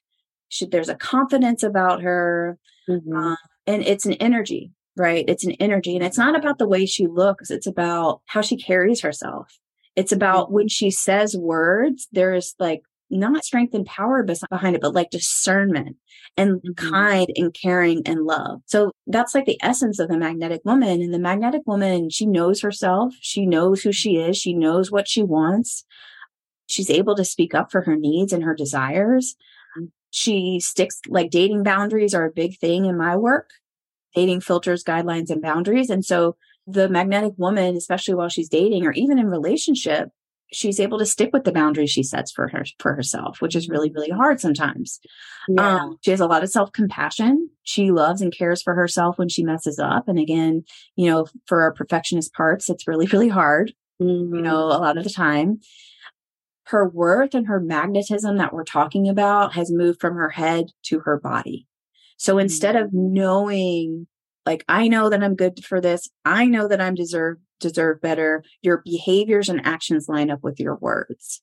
She, 0.48 0.66
there's 0.66 0.88
a 0.88 0.94
confidence 0.94 1.62
about 1.62 2.02
her. 2.02 2.58
Mm-hmm. 2.88 3.16
Um, 3.16 3.36
and 3.66 3.82
it's 3.82 4.06
an 4.06 4.14
energy, 4.14 4.70
right? 4.96 5.24
It's 5.28 5.44
an 5.44 5.52
energy. 5.52 5.94
And 5.94 6.04
it's 6.04 6.18
not 6.18 6.36
about 6.36 6.58
the 6.58 6.68
way 6.68 6.86
she 6.86 7.06
looks. 7.06 7.50
It's 7.50 7.66
about 7.66 8.22
how 8.26 8.40
she 8.40 8.56
carries 8.56 9.00
herself. 9.00 9.58
It's 9.94 10.12
about 10.12 10.46
mm-hmm. 10.46 10.54
when 10.54 10.68
she 10.68 10.90
says 10.90 11.36
words, 11.36 12.08
there 12.12 12.34
is 12.34 12.54
like 12.58 12.82
not 13.10 13.44
strength 13.44 13.74
and 13.74 13.86
power 13.86 14.22
behind 14.22 14.74
it, 14.74 14.82
but 14.82 14.94
like 14.94 15.10
discernment 15.10 15.96
and 16.36 16.60
mm-hmm. 16.60 16.90
kind 16.90 17.28
and 17.36 17.54
caring 17.54 18.02
and 18.06 18.24
love. 18.24 18.60
So 18.66 18.90
that's 19.06 19.34
like 19.34 19.46
the 19.46 19.58
essence 19.62 19.98
of 19.98 20.08
the 20.08 20.18
magnetic 20.18 20.62
woman. 20.64 21.00
And 21.00 21.14
the 21.14 21.18
magnetic 21.18 21.62
woman, 21.66 22.10
she 22.10 22.26
knows 22.26 22.60
herself. 22.60 23.14
She 23.20 23.46
knows 23.46 23.82
who 23.82 23.92
she 23.92 24.16
is. 24.16 24.36
She 24.36 24.52
knows 24.52 24.90
what 24.90 25.08
she 25.08 25.22
wants. 25.22 25.84
She's 26.68 26.90
able 26.90 27.14
to 27.16 27.24
speak 27.24 27.54
up 27.54 27.70
for 27.70 27.82
her 27.82 27.96
needs 27.96 28.32
and 28.32 28.42
her 28.42 28.54
desires. 28.54 29.36
Mm. 29.78 29.90
She 30.10 30.60
sticks 30.60 31.00
like 31.08 31.30
dating 31.30 31.62
boundaries 31.62 32.14
are 32.14 32.24
a 32.24 32.32
big 32.32 32.58
thing 32.58 32.86
in 32.86 32.98
my 32.98 33.16
work, 33.16 33.50
dating 34.16 34.40
filters, 34.40 34.82
guidelines, 34.82 35.30
and 35.30 35.40
boundaries. 35.40 35.90
And 35.90 36.04
so 36.04 36.36
the 36.66 36.88
magnetic 36.88 37.34
woman, 37.36 37.76
especially 37.76 38.14
while 38.14 38.28
she's 38.28 38.48
dating 38.48 38.84
or 38.84 38.92
even 38.92 39.18
in 39.18 39.28
relationship, 39.28 40.08
she's 40.52 40.80
able 40.80 40.98
to 40.98 41.06
stick 41.06 41.30
with 41.32 41.44
the 41.44 41.52
boundaries 41.52 41.90
she 41.90 42.02
sets 42.02 42.30
for 42.30 42.48
her 42.48 42.64
for 42.78 42.94
herself 42.94 43.40
which 43.40 43.56
is 43.56 43.68
really 43.68 43.90
really 43.90 44.10
hard 44.10 44.40
sometimes 44.40 45.00
yeah. 45.48 45.76
um, 45.76 45.98
she 46.02 46.10
has 46.10 46.20
a 46.20 46.26
lot 46.26 46.42
of 46.42 46.50
self-compassion 46.50 47.50
she 47.64 47.90
loves 47.90 48.20
and 48.20 48.36
cares 48.36 48.62
for 48.62 48.74
herself 48.74 49.18
when 49.18 49.28
she 49.28 49.42
messes 49.42 49.78
up 49.78 50.08
and 50.08 50.18
again 50.18 50.62
you 50.94 51.10
know 51.10 51.26
for 51.46 51.62
our 51.62 51.72
perfectionist 51.72 52.32
parts 52.32 52.70
it's 52.70 52.86
really 52.86 53.06
really 53.06 53.28
hard 53.28 53.72
mm-hmm. 54.00 54.36
you 54.36 54.40
know 54.40 54.66
a 54.66 54.78
lot 54.78 54.96
of 54.96 55.04
the 55.04 55.10
time 55.10 55.58
her 56.66 56.88
worth 56.88 57.34
and 57.34 57.46
her 57.46 57.60
magnetism 57.60 58.36
that 58.38 58.52
we're 58.52 58.64
talking 58.64 59.08
about 59.08 59.54
has 59.54 59.72
moved 59.72 60.00
from 60.00 60.14
her 60.14 60.30
head 60.30 60.66
to 60.84 61.00
her 61.00 61.18
body 61.18 61.66
so 62.16 62.38
instead 62.38 62.74
mm-hmm. 62.74 62.86
of 62.86 62.92
knowing 62.92 64.06
like 64.44 64.64
i 64.68 64.88
know 64.88 65.08
that 65.08 65.22
i'm 65.22 65.34
good 65.34 65.64
for 65.64 65.80
this 65.80 66.08
i 66.24 66.46
know 66.46 66.68
that 66.68 66.80
i'm 66.80 66.94
deserve 66.94 67.38
deserve 67.60 68.00
better. 68.00 68.44
Your 68.62 68.82
behaviors 68.84 69.48
and 69.48 69.64
actions 69.66 70.08
line 70.08 70.30
up 70.30 70.42
with 70.42 70.60
your 70.60 70.76
words. 70.76 71.42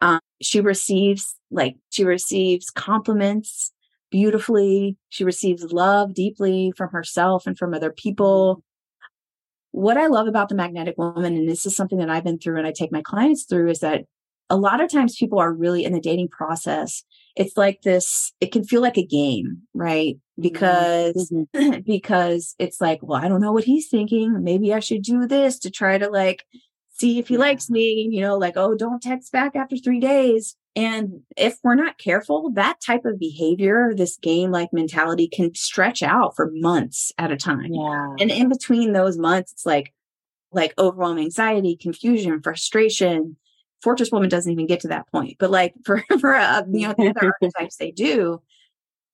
Um, 0.00 0.20
she 0.40 0.60
receives 0.60 1.36
like 1.50 1.76
she 1.90 2.04
receives 2.04 2.70
compliments 2.70 3.72
beautifully. 4.10 4.96
She 5.08 5.24
receives 5.24 5.72
love 5.72 6.14
deeply 6.14 6.72
from 6.76 6.90
herself 6.90 7.46
and 7.46 7.58
from 7.58 7.74
other 7.74 7.90
people. 7.90 8.62
What 9.72 9.98
I 9.98 10.06
love 10.06 10.26
about 10.26 10.48
the 10.48 10.54
magnetic 10.54 10.96
woman, 10.96 11.36
and 11.36 11.48
this 11.48 11.66
is 11.66 11.76
something 11.76 11.98
that 11.98 12.10
I've 12.10 12.24
been 12.24 12.38
through 12.38 12.58
and 12.58 12.66
I 12.66 12.72
take 12.72 12.92
my 12.92 13.02
clients 13.02 13.44
through, 13.44 13.70
is 13.70 13.80
that 13.80 14.04
a 14.50 14.56
lot 14.56 14.80
of 14.80 14.90
times 14.90 15.16
people 15.16 15.38
are 15.38 15.52
really 15.52 15.84
in 15.84 15.92
the 15.92 16.00
dating 16.00 16.28
process 16.28 17.04
it's 17.36 17.56
like 17.56 17.82
this 17.82 18.32
it 18.40 18.52
can 18.52 18.64
feel 18.64 18.82
like 18.82 18.98
a 18.98 19.06
game 19.06 19.62
right 19.74 20.16
mm-hmm. 20.16 20.42
because 20.42 21.32
mm-hmm. 21.32 21.80
because 21.86 22.54
it's 22.58 22.80
like 22.80 22.98
well 23.02 23.22
i 23.22 23.28
don't 23.28 23.40
know 23.40 23.52
what 23.52 23.64
he's 23.64 23.88
thinking 23.88 24.42
maybe 24.42 24.72
i 24.72 24.80
should 24.80 25.02
do 25.02 25.26
this 25.26 25.58
to 25.58 25.70
try 25.70 25.98
to 25.98 26.08
like 26.08 26.44
see 26.98 27.18
if 27.18 27.28
he 27.28 27.34
yeah. 27.34 27.40
likes 27.40 27.70
me 27.70 28.08
you 28.10 28.20
know 28.20 28.36
like 28.36 28.56
oh 28.56 28.74
don't 28.74 29.02
text 29.02 29.32
back 29.32 29.54
after 29.54 29.76
3 29.76 30.00
days 30.00 30.56
and 30.76 31.20
if 31.36 31.58
we're 31.62 31.74
not 31.74 31.98
careful 31.98 32.50
that 32.52 32.80
type 32.80 33.04
of 33.04 33.18
behavior 33.18 33.92
this 33.94 34.16
game 34.18 34.50
like 34.50 34.72
mentality 34.72 35.28
can 35.28 35.54
stretch 35.54 36.02
out 36.02 36.34
for 36.34 36.50
months 36.54 37.12
at 37.18 37.32
a 37.32 37.36
time 37.36 37.72
yeah 37.72 38.14
and 38.20 38.30
in 38.30 38.48
between 38.48 38.92
those 38.92 39.16
months 39.16 39.52
it's 39.52 39.66
like 39.66 39.94
like 40.50 40.72
overwhelming 40.78 41.24
anxiety 41.24 41.76
confusion 41.76 42.40
frustration 42.42 43.36
Fortress 43.82 44.10
Woman 44.10 44.28
doesn't 44.28 44.50
even 44.50 44.66
get 44.66 44.80
to 44.80 44.88
that 44.88 45.08
point, 45.10 45.36
but 45.38 45.50
like 45.50 45.74
for 45.84 46.02
for 46.20 46.34
uh, 46.34 46.62
you 46.70 46.88
know 46.88 46.94
the 46.96 47.08
other 47.08 47.32
archetypes 47.42 47.76
they 47.76 47.90
do. 47.90 48.42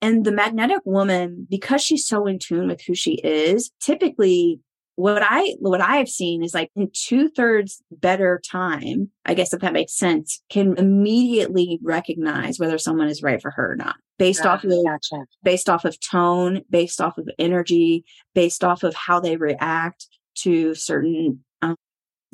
And 0.03 0.27
the 0.27 0.33
magnetic 0.33 0.81
woman, 0.85 1.47
because 1.49 1.81
she's 1.81 2.07
so 2.07 2.27
in 2.27 2.39
tune 2.39 2.69
with 2.69 2.83
who 2.83 2.95
she 2.95 3.15
is, 3.25 3.71
typically 3.81 4.61
what 4.97 5.23
I 5.25 5.55
what 5.59 5.81
I 5.81 5.97
have 5.97 6.09
seen 6.09 6.43
is 6.43 6.55
like 6.55 6.71
in 6.77 6.91
two 6.93 7.29
thirds 7.29 7.83
better 7.91 8.41
time, 8.49 9.11
I 9.25 9.35
guess 9.35 9.53
if 9.53 9.61
that 9.61 9.73
makes 9.73 9.97
sense, 9.97 10.43
can 10.51 10.77
immediately 10.77 11.79
recognize 11.83 12.59
whether 12.59 12.79
someone 12.79 13.09
is 13.09 13.23
right 13.23 13.43
for 13.43 13.51
her 13.51 13.73
or 13.73 13.77
not, 13.77 13.97
based 14.19 14.47
off 14.47 14.63
of 14.63 14.71
gotcha. 14.85 15.25
based 15.43 15.69
off 15.69 15.85
of 15.85 15.99
tone, 16.01 16.63
based 16.71 17.01
off 17.01 17.19
of 17.19 17.29
energy, 17.39 18.05
based 18.35 18.63
off 18.63 18.85
of 18.85 18.95
how 18.95 19.19
they 19.19 19.37
react 19.37 20.07
to 20.37 20.75
certain 20.75 21.43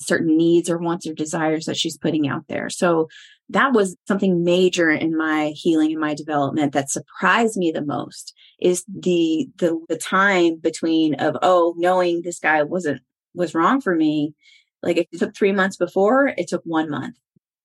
certain 0.01 0.37
needs 0.37 0.71
or 0.71 0.79
wants 0.79 1.07
or 1.07 1.15
desires 1.15 1.67
that 1.67 1.77
she's 1.77 1.99
putting 1.99 2.29
out 2.29 2.45
there. 2.49 2.71
So 2.71 3.09
that 3.51 3.73
was 3.73 3.97
something 4.07 4.45
major 4.45 4.91
in 4.91 5.17
my 5.17 5.53
healing 5.55 5.91
and 5.91 6.01
my 6.01 6.15
development 6.15 6.73
that 6.73 6.91
surprised 6.91 7.57
me 7.57 7.73
the 7.73 7.85
most 7.85 8.35
is 8.61 8.85
the 8.89 9.49
the 9.57 9.79
the 9.89 9.99
time 9.99 10.57
between 10.57 11.15
of 11.15 11.37
oh 11.43 11.75
knowing 11.77 12.23
this 12.23 12.39
guy 12.39 12.63
wasn't 12.63 13.01
was 13.35 13.55
wrong 13.55 13.81
for 13.81 13.95
me. 13.95 14.35
Like 14.83 14.97
if 14.97 15.07
it 15.13 15.19
took 15.19 15.37
3 15.37 15.53
months 15.53 15.77
before 15.77 16.29
it 16.29 16.49
took 16.49 16.63
1 16.65 16.89
month. 16.91 17.17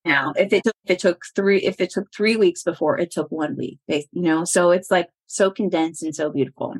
Now 0.04 0.34
if 0.36 0.52
it 0.52 0.64
took 0.64 0.76
if 0.86 0.92
it 0.92 1.00
took 1.00 1.22
3 1.36 1.62
if 1.62 1.80
it 1.80 1.92
took 1.92 2.12
3 2.16 2.36
weeks 2.36 2.64
before 2.64 3.00
it 3.00 3.12
took 3.12 3.32
1 3.32 3.56
week 3.56 3.80
you 3.88 4.08
know? 4.14 4.44
So 4.44 4.72
it's 4.72 4.92
like 4.92 5.10
so 5.28 5.52
condensed 5.52 6.04
and 6.04 6.16
so 6.16 6.32
beautiful. 6.32 6.76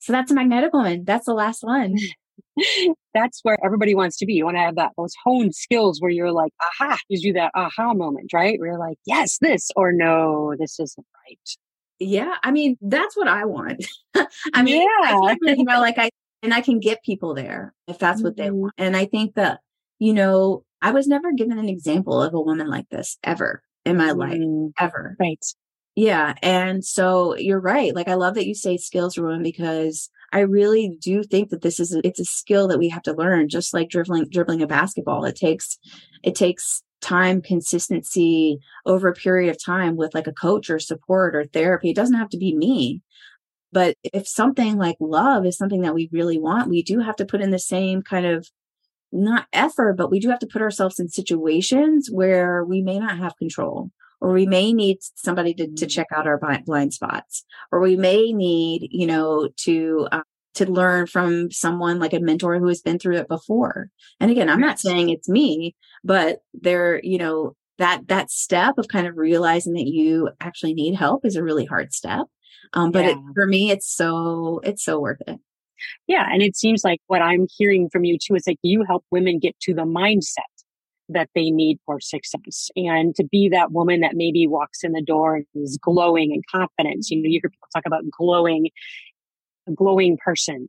So 0.00 0.12
that's 0.12 0.30
a 0.30 0.34
magnetic 0.34 0.72
woman. 0.72 1.04
That's 1.04 1.26
the 1.26 1.34
last 1.34 1.62
one 1.62 1.94
mm. 1.94 2.08
that's 3.14 3.40
where 3.42 3.58
everybody 3.64 3.94
wants 3.94 4.16
to 4.18 4.26
be. 4.26 4.34
You 4.34 4.44
want 4.44 4.56
to 4.56 4.62
have 4.62 4.76
that 4.76 4.92
those 4.96 5.14
honed 5.24 5.54
skills 5.54 6.00
where 6.00 6.10
you're 6.10 6.32
like, 6.32 6.52
aha, 6.80 6.98
gives 7.10 7.22
you 7.22 7.32
that 7.34 7.52
aha 7.54 7.94
moment, 7.94 8.32
right? 8.32 8.58
Where 8.58 8.70
you're 8.70 8.78
like, 8.78 8.98
yes, 9.06 9.38
this 9.40 9.70
or 9.76 9.92
no, 9.92 10.54
this 10.58 10.78
isn't 10.80 11.06
right. 11.26 11.38
Yeah, 12.00 12.34
I 12.44 12.52
mean, 12.52 12.76
that's 12.80 13.16
what 13.16 13.28
I 13.28 13.44
want. 13.44 13.86
I 14.54 14.62
mean, 14.62 14.82
yeah. 14.82 15.14
I 15.14 15.36
you 15.42 15.64
know, 15.64 15.80
like 15.80 15.98
I 15.98 16.10
and 16.42 16.54
I 16.54 16.60
can 16.60 16.78
get 16.78 17.02
people 17.02 17.34
there 17.34 17.74
if 17.86 17.98
that's 17.98 18.22
what 18.22 18.34
mm-hmm. 18.36 18.42
they 18.42 18.50
want. 18.50 18.74
And 18.78 18.96
I 18.96 19.06
think 19.06 19.34
that, 19.34 19.60
you 19.98 20.14
know, 20.14 20.64
I 20.80 20.92
was 20.92 21.08
never 21.08 21.32
given 21.32 21.58
an 21.58 21.68
example 21.68 22.22
of 22.22 22.34
a 22.34 22.40
woman 22.40 22.68
like 22.68 22.88
this 22.90 23.18
ever 23.24 23.62
in 23.84 23.96
my 23.96 24.10
mm-hmm. 24.10 24.18
life, 24.18 24.72
ever. 24.78 25.16
Right. 25.18 25.44
Yeah. 25.98 26.34
And 26.44 26.84
so 26.84 27.36
you're 27.36 27.58
right. 27.58 27.92
Like 27.92 28.06
I 28.06 28.14
love 28.14 28.34
that 28.34 28.46
you 28.46 28.54
say 28.54 28.76
skills 28.76 29.18
woman 29.18 29.42
because 29.42 30.10
I 30.32 30.40
really 30.40 30.96
do 31.00 31.24
think 31.24 31.50
that 31.50 31.62
this 31.62 31.80
is 31.80 31.92
a, 31.92 32.06
it's 32.06 32.20
a 32.20 32.24
skill 32.24 32.68
that 32.68 32.78
we 32.78 32.88
have 32.90 33.02
to 33.02 33.14
learn, 33.14 33.48
just 33.48 33.74
like 33.74 33.88
dribbling 33.88 34.28
dribbling 34.30 34.62
a 34.62 34.68
basketball. 34.68 35.24
It 35.24 35.34
takes 35.34 35.76
it 36.22 36.36
takes 36.36 36.84
time, 37.00 37.42
consistency 37.42 38.60
over 38.86 39.08
a 39.08 39.12
period 39.12 39.50
of 39.50 39.60
time 39.60 39.96
with 39.96 40.14
like 40.14 40.28
a 40.28 40.32
coach 40.32 40.70
or 40.70 40.78
support 40.78 41.34
or 41.34 41.46
therapy. 41.46 41.90
It 41.90 41.96
doesn't 41.96 42.14
have 42.14 42.28
to 42.30 42.38
be 42.38 42.54
me. 42.56 43.02
But 43.72 43.96
if 44.04 44.28
something 44.28 44.78
like 44.78 44.98
love 45.00 45.44
is 45.46 45.58
something 45.58 45.80
that 45.80 45.94
we 45.94 46.08
really 46.12 46.38
want, 46.38 46.70
we 46.70 46.84
do 46.84 47.00
have 47.00 47.16
to 47.16 47.26
put 47.26 47.40
in 47.40 47.50
the 47.50 47.58
same 47.58 48.02
kind 48.02 48.24
of 48.24 48.46
not 49.10 49.48
effort, 49.52 49.94
but 49.96 50.12
we 50.12 50.20
do 50.20 50.30
have 50.30 50.38
to 50.38 50.46
put 50.46 50.62
ourselves 50.62 51.00
in 51.00 51.08
situations 51.08 52.08
where 52.08 52.64
we 52.64 52.82
may 52.82 53.00
not 53.00 53.18
have 53.18 53.36
control 53.36 53.90
or 54.20 54.32
we 54.32 54.46
may 54.46 54.72
need 54.72 54.98
somebody 55.14 55.54
to, 55.54 55.68
to 55.68 55.86
check 55.86 56.08
out 56.14 56.26
our 56.26 56.40
blind 56.64 56.92
spots 56.92 57.44
or 57.72 57.80
we 57.80 57.96
may 57.96 58.32
need 58.32 58.88
you 58.90 59.06
know 59.06 59.48
to 59.56 60.08
uh, 60.12 60.22
to 60.54 60.66
learn 60.66 61.06
from 61.06 61.50
someone 61.50 62.00
like 62.00 62.12
a 62.12 62.18
mentor 62.18 62.58
who 62.58 62.66
has 62.66 62.80
been 62.80 62.98
through 62.98 63.16
it 63.16 63.28
before. 63.28 63.90
And 64.20 64.30
again 64.30 64.48
i'm 64.48 64.60
not 64.60 64.80
saying 64.80 65.10
it's 65.10 65.28
me 65.28 65.74
but 66.04 66.40
there 66.52 67.00
you 67.02 67.18
know 67.18 67.54
that 67.78 68.08
that 68.08 68.30
step 68.30 68.76
of 68.76 68.88
kind 68.88 69.06
of 69.06 69.16
realizing 69.16 69.74
that 69.74 69.86
you 69.86 70.30
actually 70.40 70.74
need 70.74 70.94
help 70.94 71.24
is 71.24 71.36
a 71.36 71.42
really 71.42 71.64
hard 71.64 71.92
step 71.92 72.26
um, 72.74 72.90
but 72.90 73.04
yeah. 73.04 73.10
it, 73.12 73.18
for 73.34 73.46
me 73.46 73.70
it's 73.70 73.94
so 73.94 74.60
it's 74.64 74.84
so 74.84 75.00
worth 75.00 75.20
it. 75.26 75.38
Yeah 76.06 76.26
and 76.30 76.42
it 76.42 76.56
seems 76.56 76.82
like 76.84 77.00
what 77.06 77.22
i'm 77.22 77.46
hearing 77.56 77.88
from 77.88 78.04
you 78.04 78.18
too 78.20 78.34
is 78.34 78.46
like 78.46 78.58
you 78.62 78.84
help 78.84 79.04
women 79.10 79.38
get 79.38 79.58
to 79.60 79.74
the 79.74 79.82
mindset 79.82 80.57
that 81.08 81.30
they 81.34 81.50
need 81.50 81.78
for 81.86 82.00
success 82.00 82.70
and 82.76 83.14
to 83.14 83.24
be 83.24 83.48
that 83.48 83.72
woman 83.72 84.00
that 84.00 84.14
maybe 84.14 84.46
walks 84.46 84.84
in 84.84 84.92
the 84.92 85.02
door 85.02 85.36
and 85.36 85.46
is 85.54 85.78
glowing 85.80 86.32
and 86.32 86.42
confident. 86.50 87.06
You 87.08 87.22
know, 87.22 87.28
you 87.28 87.40
hear 87.42 87.50
people 87.50 87.68
talk 87.74 87.84
about 87.86 88.02
glowing, 88.10 88.68
a 89.66 89.72
glowing 89.72 90.18
person. 90.22 90.68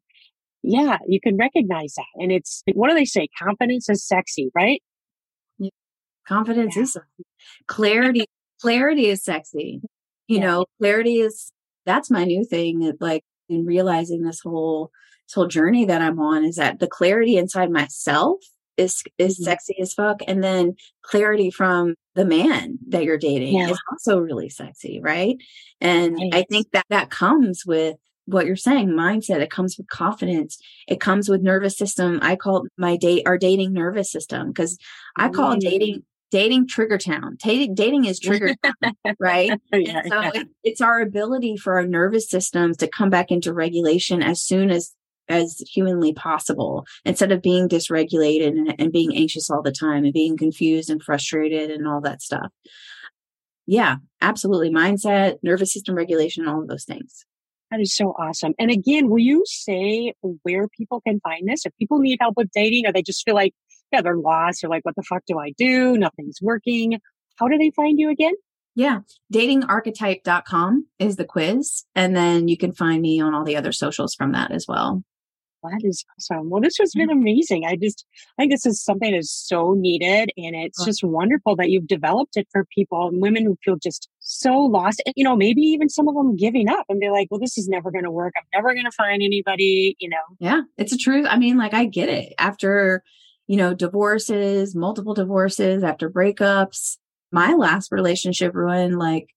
yeah, 0.61 0.97
you 1.07 1.21
can 1.21 1.37
recognize 1.37 1.93
that. 1.95 2.05
And 2.15 2.31
it's, 2.31 2.63
what 2.73 2.89
do 2.89 2.95
they 2.95 3.05
say? 3.05 3.27
Confidence 3.41 3.89
is 3.89 4.05
sexy, 4.05 4.51
right? 4.53 4.81
Yeah. 5.57 5.69
Confidence 6.27 6.75
yeah. 6.75 6.83
is 6.83 6.97
clarity. 7.67 8.25
clarity 8.61 9.07
is 9.07 9.23
sexy. 9.23 9.81
You 10.27 10.39
yeah. 10.39 10.45
know, 10.45 10.65
clarity 10.79 11.19
is, 11.19 11.51
that's 11.85 12.11
my 12.11 12.25
new 12.25 12.43
thing. 12.43 12.93
Like 12.99 13.23
in 13.47 13.65
realizing 13.65 14.23
this 14.23 14.41
whole, 14.41 14.91
this 15.27 15.33
whole 15.33 15.47
journey 15.47 15.85
that 15.85 16.01
I'm 16.01 16.19
on 16.19 16.43
is 16.43 16.57
that 16.57 16.79
the 16.79 16.87
clarity 16.87 17.37
inside 17.37 17.71
myself 17.71 18.39
is 18.79 19.03
is 19.17 19.35
mm-hmm. 19.35 19.43
sexy 19.43 19.75
as 19.79 19.93
fuck 19.93 20.21
and 20.27 20.43
then 20.43 20.75
clarity 21.01 21.51
from 21.51 21.95
the 22.15 22.25
man 22.25 22.79
that 22.87 23.03
you're 23.03 23.17
dating 23.17 23.55
yeah. 23.55 23.69
is 23.69 23.79
also 23.91 24.17
really 24.17 24.49
sexy 24.49 24.99
right 25.01 25.37
and 25.81 26.15
right. 26.15 26.33
i 26.33 26.45
think 26.49 26.67
that 26.71 26.85
that 26.89 27.09
comes 27.09 27.63
with 27.65 27.97
what 28.25 28.45
you're 28.45 28.55
saying 28.55 28.89
mindset 28.89 29.41
it 29.41 29.51
comes 29.51 29.77
with 29.77 29.87
confidence 29.87 30.59
it 30.87 30.99
comes 30.99 31.29
with 31.29 31.41
nervous 31.41 31.77
system 31.77 32.19
i 32.21 32.35
call 32.35 32.65
my 32.77 32.95
date 32.95 33.23
our 33.25 33.37
dating 33.37 33.73
nervous 33.73 34.11
system 34.11 34.47
because 34.47 34.77
i 35.17 35.29
call 35.29 35.55
mm. 35.55 35.59
dating 35.59 36.03
dating 36.31 36.67
trigger 36.67 36.97
town 36.97 37.35
dating, 37.43 37.73
dating 37.73 38.05
is 38.05 38.19
trigger 38.19 38.53
town, 38.63 38.93
right 39.19 39.59
yeah, 39.73 40.03
so 40.03 40.21
yeah. 40.21 40.31
It, 40.33 40.47
it's 40.63 40.81
our 40.81 41.01
ability 41.01 41.57
for 41.57 41.75
our 41.75 41.87
nervous 41.87 42.29
systems 42.29 42.77
to 42.77 42.87
come 42.87 43.09
back 43.09 43.31
into 43.31 43.51
regulation 43.51 44.21
as 44.21 44.41
soon 44.41 44.69
as 44.69 44.93
as 45.29 45.59
humanly 45.71 46.13
possible 46.13 46.85
instead 47.05 47.31
of 47.31 47.41
being 47.41 47.69
dysregulated 47.69 48.47
and, 48.47 48.75
and 48.79 48.91
being 48.91 49.15
anxious 49.15 49.49
all 49.49 49.61
the 49.61 49.71
time 49.71 50.03
and 50.03 50.13
being 50.13 50.37
confused 50.37 50.89
and 50.89 51.01
frustrated 51.01 51.69
and 51.69 51.87
all 51.87 52.01
that 52.01 52.21
stuff. 52.21 52.51
Yeah, 53.67 53.97
absolutely. 54.19 54.71
Mindset, 54.71 55.35
nervous 55.43 55.71
system 55.71 55.95
regulation, 55.95 56.47
all 56.47 56.61
of 56.61 56.67
those 56.67 56.85
things. 56.85 57.25
That 57.69 57.79
is 57.79 57.95
so 57.95 58.15
awesome. 58.17 58.53
And 58.57 58.71
again, 58.71 59.09
will 59.09 59.19
you 59.19 59.43
say 59.45 60.13
where 60.41 60.67
people 60.67 61.01
can 61.01 61.19
find 61.19 61.47
this? 61.47 61.67
If 61.67 61.77
people 61.77 61.99
need 61.99 62.17
help 62.19 62.33
with 62.35 62.49
dating 62.51 62.87
or 62.87 62.91
they 62.91 63.03
just 63.03 63.23
feel 63.23 63.35
like, 63.35 63.53
yeah, 63.91 64.01
they're 64.01 64.17
lost 64.17 64.63
or 64.63 64.69
like, 64.69 64.83
what 64.85 64.95
the 64.95 65.03
fuck 65.03 65.21
do 65.27 65.37
I 65.37 65.51
do? 65.55 65.97
Nothing's 65.97 66.39
working. 66.41 66.99
How 67.35 67.47
do 67.47 67.57
they 67.59 67.71
find 67.75 67.99
you 67.99 68.09
again? 68.09 68.33
Yeah. 68.75 68.99
Datingarchetype.com 69.33 70.87
is 70.97 71.17
the 71.17 71.25
quiz. 71.25 71.85
And 71.95 72.15
then 72.15 72.47
you 72.47 72.57
can 72.57 72.73
find 72.73 73.01
me 73.01 73.21
on 73.21 73.33
all 73.33 73.43
the 73.43 73.57
other 73.57 73.71
socials 73.71 74.15
from 74.15 74.31
that 74.31 74.51
as 74.51 74.65
well. 74.67 75.03
That 75.63 75.81
is 75.83 76.05
awesome. 76.17 76.49
Well, 76.49 76.61
this 76.61 76.77
has 76.79 76.93
mm. 76.93 76.99
been 76.99 77.09
amazing. 77.09 77.65
I 77.65 77.75
just, 77.75 78.05
I 78.37 78.43
think 78.43 78.51
this 78.51 78.65
is 78.65 78.83
something 78.83 79.11
that 79.11 79.17
is 79.17 79.31
so 79.31 79.73
needed. 79.77 80.31
And 80.37 80.55
it's 80.55 80.83
just 80.85 81.03
wonderful 81.03 81.55
that 81.57 81.69
you've 81.69 81.87
developed 81.87 82.37
it 82.37 82.47
for 82.51 82.65
people 82.73 83.07
and 83.07 83.21
women 83.21 83.45
who 83.45 83.57
feel 83.63 83.75
just 83.75 84.07
so 84.19 84.53
lost. 84.53 85.01
And, 85.05 85.13
you 85.17 85.23
know, 85.23 85.35
maybe 85.35 85.61
even 85.61 85.89
some 85.89 86.07
of 86.07 86.15
them 86.15 86.35
giving 86.35 86.69
up 86.69 86.85
and 86.87 86.99
be 86.99 87.09
like, 87.09 87.27
well, 87.29 87.39
this 87.39 87.57
is 87.57 87.67
never 87.67 87.91
going 87.91 88.05
to 88.05 88.11
work. 88.11 88.33
I'm 88.37 88.43
never 88.53 88.73
going 88.73 88.85
to 88.85 88.91
find 88.91 89.21
anybody, 89.21 89.95
you 89.99 90.09
know? 90.09 90.17
Yeah, 90.39 90.61
it's 90.77 90.93
a 90.93 90.97
truth. 90.97 91.25
I 91.29 91.37
mean, 91.37 91.57
like, 91.57 91.73
I 91.73 91.85
get 91.85 92.09
it. 92.09 92.33
After, 92.37 93.03
you 93.47 93.57
know, 93.57 93.73
divorces, 93.73 94.75
multiple 94.75 95.13
divorces, 95.13 95.83
after 95.83 96.09
breakups, 96.09 96.97
my 97.31 97.53
last 97.53 97.91
relationship 97.91 98.55
ruined, 98.55 98.97
like, 98.97 99.29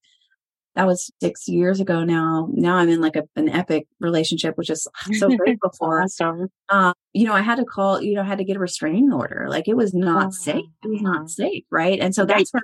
that 0.75 0.87
was 0.87 1.11
six 1.21 1.47
years 1.47 1.79
ago 1.79 2.03
now. 2.03 2.49
Now 2.51 2.77
I'm 2.77 2.89
in 2.89 2.99
like 2.99 3.15
a, 3.15 3.23
an 3.35 3.49
epic 3.49 3.87
relationship, 3.99 4.57
which 4.57 4.69
is 4.69 4.87
so 5.13 5.29
grateful 5.29 5.71
for. 5.77 6.01
Awesome. 6.01 6.47
Uh, 6.69 6.93
you 7.13 7.25
know, 7.25 7.33
I 7.33 7.41
had 7.41 7.55
to 7.55 7.65
call, 7.65 8.01
you 8.01 8.15
know, 8.15 8.21
I 8.21 8.25
had 8.25 8.39
to 8.39 8.43
get 8.43 8.57
a 8.57 8.59
restraining 8.59 9.13
order. 9.13 9.45
Like 9.49 9.67
it 9.67 9.77
was 9.77 9.93
not 9.93 10.27
oh, 10.27 10.31
safe. 10.31 10.65
It 10.83 10.87
was 10.87 11.01
not 11.01 11.29
safe. 11.29 11.63
Right. 11.69 11.99
And 11.99 12.15
so 12.15 12.25
that's 12.25 12.51
where, 12.51 12.63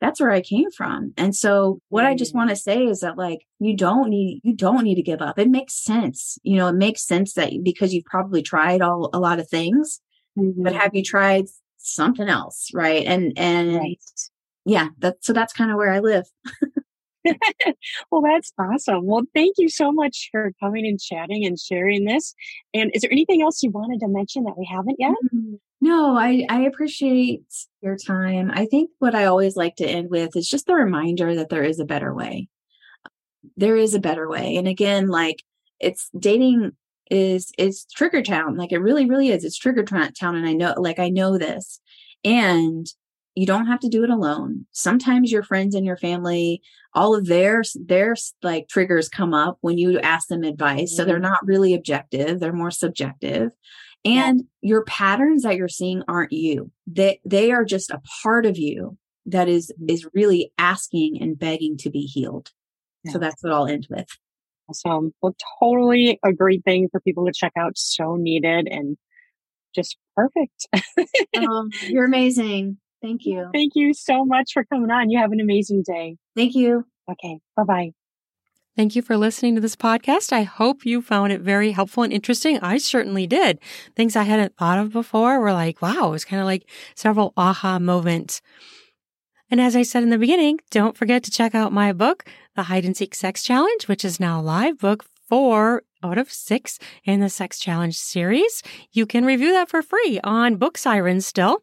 that's 0.00 0.20
where 0.20 0.30
I 0.30 0.40
came 0.40 0.70
from. 0.70 1.12
And 1.16 1.34
so 1.34 1.80
what 1.88 2.04
I 2.04 2.14
just 2.14 2.34
want 2.34 2.50
to 2.50 2.56
say 2.56 2.84
is 2.84 3.00
that 3.00 3.18
like, 3.18 3.40
you 3.58 3.76
don't 3.76 4.10
need, 4.10 4.40
you 4.44 4.54
don't 4.54 4.84
need 4.84 4.94
to 4.94 5.02
give 5.02 5.20
up. 5.20 5.38
It 5.38 5.48
makes 5.48 5.74
sense. 5.74 6.38
You 6.44 6.56
know, 6.56 6.68
it 6.68 6.76
makes 6.76 7.04
sense 7.04 7.34
that 7.34 7.52
because 7.64 7.92
you've 7.92 8.04
probably 8.04 8.42
tried 8.42 8.82
all, 8.82 9.10
a 9.12 9.18
lot 9.18 9.40
of 9.40 9.48
things, 9.48 10.00
mm-hmm. 10.38 10.62
but 10.62 10.74
have 10.74 10.94
you 10.94 11.02
tried 11.02 11.46
something 11.78 12.28
else? 12.28 12.70
Right. 12.72 13.04
And, 13.04 13.32
and 13.36 13.74
right. 13.74 13.98
yeah, 14.64 14.88
that, 14.98 15.16
so 15.22 15.32
that's 15.32 15.52
kind 15.52 15.72
of 15.72 15.76
where 15.76 15.92
I 15.92 15.98
live. 15.98 16.26
Well, 18.10 18.22
that's 18.22 18.52
awesome. 18.58 19.04
Well, 19.06 19.22
thank 19.34 19.56
you 19.58 19.68
so 19.68 19.92
much 19.92 20.28
for 20.30 20.52
coming 20.60 20.86
and 20.86 21.00
chatting 21.00 21.44
and 21.44 21.58
sharing 21.58 22.04
this. 22.04 22.34
And 22.74 22.90
is 22.94 23.02
there 23.02 23.12
anything 23.12 23.42
else 23.42 23.62
you 23.62 23.70
wanted 23.70 24.00
to 24.00 24.08
mention 24.08 24.44
that 24.44 24.58
we 24.58 24.68
haven't 24.70 24.96
yet? 24.98 25.14
Mm, 25.34 25.58
no, 25.80 26.16
I, 26.16 26.44
I 26.48 26.62
appreciate 26.62 27.42
your 27.82 27.96
time. 27.96 28.50
I 28.52 28.66
think 28.66 28.90
what 28.98 29.14
I 29.14 29.26
always 29.26 29.56
like 29.56 29.76
to 29.76 29.86
end 29.86 30.10
with 30.10 30.36
is 30.36 30.48
just 30.48 30.66
the 30.66 30.74
reminder 30.74 31.34
that 31.34 31.50
there 31.50 31.64
is 31.64 31.78
a 31.78 31.84
better 31.84 32.14
way. 32.14 32.48
There 33.56 33.76
is 33.76 33.94
a 33.94 34.00
better 34.00 34.28
way. 34.28 34.56
And 34.56 34.66
again, 34.66 35.08
like 35.08 35.42
it's 35.80 36.10
dating 36.18 36.72
is 37.10 37.52
is 37.56 37.86
trigger 37.94 38.22
town. 38.22 38.56
Like 38.56 38.72
it 38.72 38.78
really, 38.78 39.06
really 39.06 39.30
is. 39.30 39.44
It's 39.44 39.56
trigger 39.56 39.84
town. 39.84 40.36
And 40.36 40.46
I 40.46 40.52
know, 40.52 40.74
like 40.76 40.98
I 40.98 41.08
know 41.08 41.38
this. 41.38 41.80
And 42.24 42.86
you 43.38 43.46
don't 43.46 43.66
have 43.66 43.78
to 43.80 43.88
do 43.88 44.02
it 44.02 44.10
alone. 44.10 44.66
Sometimes 44.72 45.30
your 45.30 45.44
friends 45.44 45.76
and 45.76 45.86
your 45.86 45.96
family, 45.96 46.60
all 46.92 47.14
of 47.14 47.26
their 47.26 47.62
their 47.76 48.16
like 48.42 48.68
triggers 48.68 49.08
come 49.08 49.32
up 49.32 49.58
when 49.60 49.78
you 49.78 50.00
ask 50.00 50.26
them 50.26 50.42
advice. 50.42 50.90
Mm-hmm. 50.90 50.96
So 50.96 51.04
they're 51.04 51.16
mm-hmm. 51.16 51.22
not 51.22 51.46
really 51.46 51.72
objective, 51.72 52.40
they're 52.40 52.52
more 52.52 52.72
subjective. 52.72 53.52
And 54.04 54.42
yeah. 54.60 54.68
your 54.70 54.84
patterns 54.84 55.42
that 55.42 55.56
you're 55.56 55.68
seeing 55.68 56.02
aren't 56.08 56.32
you. 56.32 56.72
They 56.86 57.20
they 57.24 57.52
are 57.52 57.64
just 57.64 57.90
a 57.90 58.02
part 58.22 58.44
of 58.44 58.58
you 58.58 58.98
that 59.26 59.48
is 59.48 59.72
mm-hmm. 59.72 59.90
is 59.90 60.08
really 60.14 60.52
asking 60.58 61.22
and 61.22 61.38
begging 61.38 61.76
to 61.78 61.90
be 61.90 62.02
healed. 62.02 62.50
Yeah. 63.04 63.12
So 63.12 63.18
that's 63.18 63.42
what 63.42 63.52
I'll 63.52 63.68
end 63.68 63.86
with. 63.88 64.08
Awesome. 64.68 65.14
Well, 65.22 65.36
totally 65.60 66.18
a 66.24 66.32
great 66.32 66.64
thing 66.64 66.88
for 66.90 67.00
people 67.00 67.24
to 67.26 67.32
check 67.32 67.52
out. 67.56 67.78
So 67.78 68.16
needed 68.16 68.66
and 68.68 68.96
just 69.74 69.96
perfect. 70.16 70.66
um, 71.36 71.70
you're 71.86 72.04
amazing. 72.04 72.78
Thank 73.02 73.24
you. 73.24 73.50
Thank 73.52 73.72
you 73.74 73.94
so 73.94 74.24
much 74.24 74.52
for 74.52 74.64
coming 74.64 74.90
on. 74.90 75.10
You 75.10 75.18
have 75.18 75.32
an 75.32 75.40
amazing 75.40 75.82
day. 75.86 76.16
Thank 76.34 76.54
you. 76.54 76.84
Okay. 77.10 77.38
Bye 77.56 77.64
bye. 77.64 77.90
Thank 78.76 78.94
you 78.94 79.02
for 79.02 79.16
listening 79.16 79.56
to 79.56 79.60
this 79.60 79.74
podcast. 79.74 80.32
I 80.32 80.42
hope 80.42 80.86
you 80.86 81.02
found 81.02 81.32
it 81.32 81.40
very 81.40 81.72
helpful 81.72 82.04
and 82.04 82.12
interesting. 82.12 82.60
I 82.60 82.78
certainly 82.78 83.26
did. 83.26 83.58
Things 83.96 84.14
I 84.14 84.22
hadn't 84.22 84.56
thought 84.56 84.78
of 84.78 84.92
before 84.92 85.40
were 85.40 85.52
like, 85.52 85.82
wow, 85.82 86.08
it 86.08 86.10
was 86.10 86.24
kind 86.24 86.40
of 86.40 86.46
like 86.46 86.68
several 86.94 87.32
aha 87.36 87.80
moments. 87.80 88.40
And 89.50 89.60
as 89.60 89.74
I 89.74 89.82
said 89.82 90.04
in 90.04 90.10
the 90.10 90.18
beginning, 90.18 90.60
don't 90.70 90.96
forget 90.96 91.24
to 91.24 91.30
check 91.30 91.56
out 91.56 91.72
my 91.72 91.92
book, 91.92 92.24
The 92.54 92.64
Hide 92.64 92.84
and 92.84 92.96
Seek 92.96 93.16
Sex 93.16 93.42
Challenge, 93.42 93.88
which 93.88 94.04
is 94.04 94.20
now 94.20 94.40
live 94.40 94.78
book 94.78 95.04
four 95.28 95.82
out 96.02 96.18
of 96.18 96.30
six 96.30 96.78
in 97.04 97.18
the 97.18 97.30
Sex 97.30 97.58
Challenge 97.58 97.98
series. 97.98 98.62
You 98.92 99.06
can 99.06 99.24
review 99.24 99.52
that 99.52 99.68
for 99.68 99.82
free 99.82 100.20
on 100.22 100.54
Book 100.54 100.78
Sirens 100.78 101.26
still. 101.26 101.62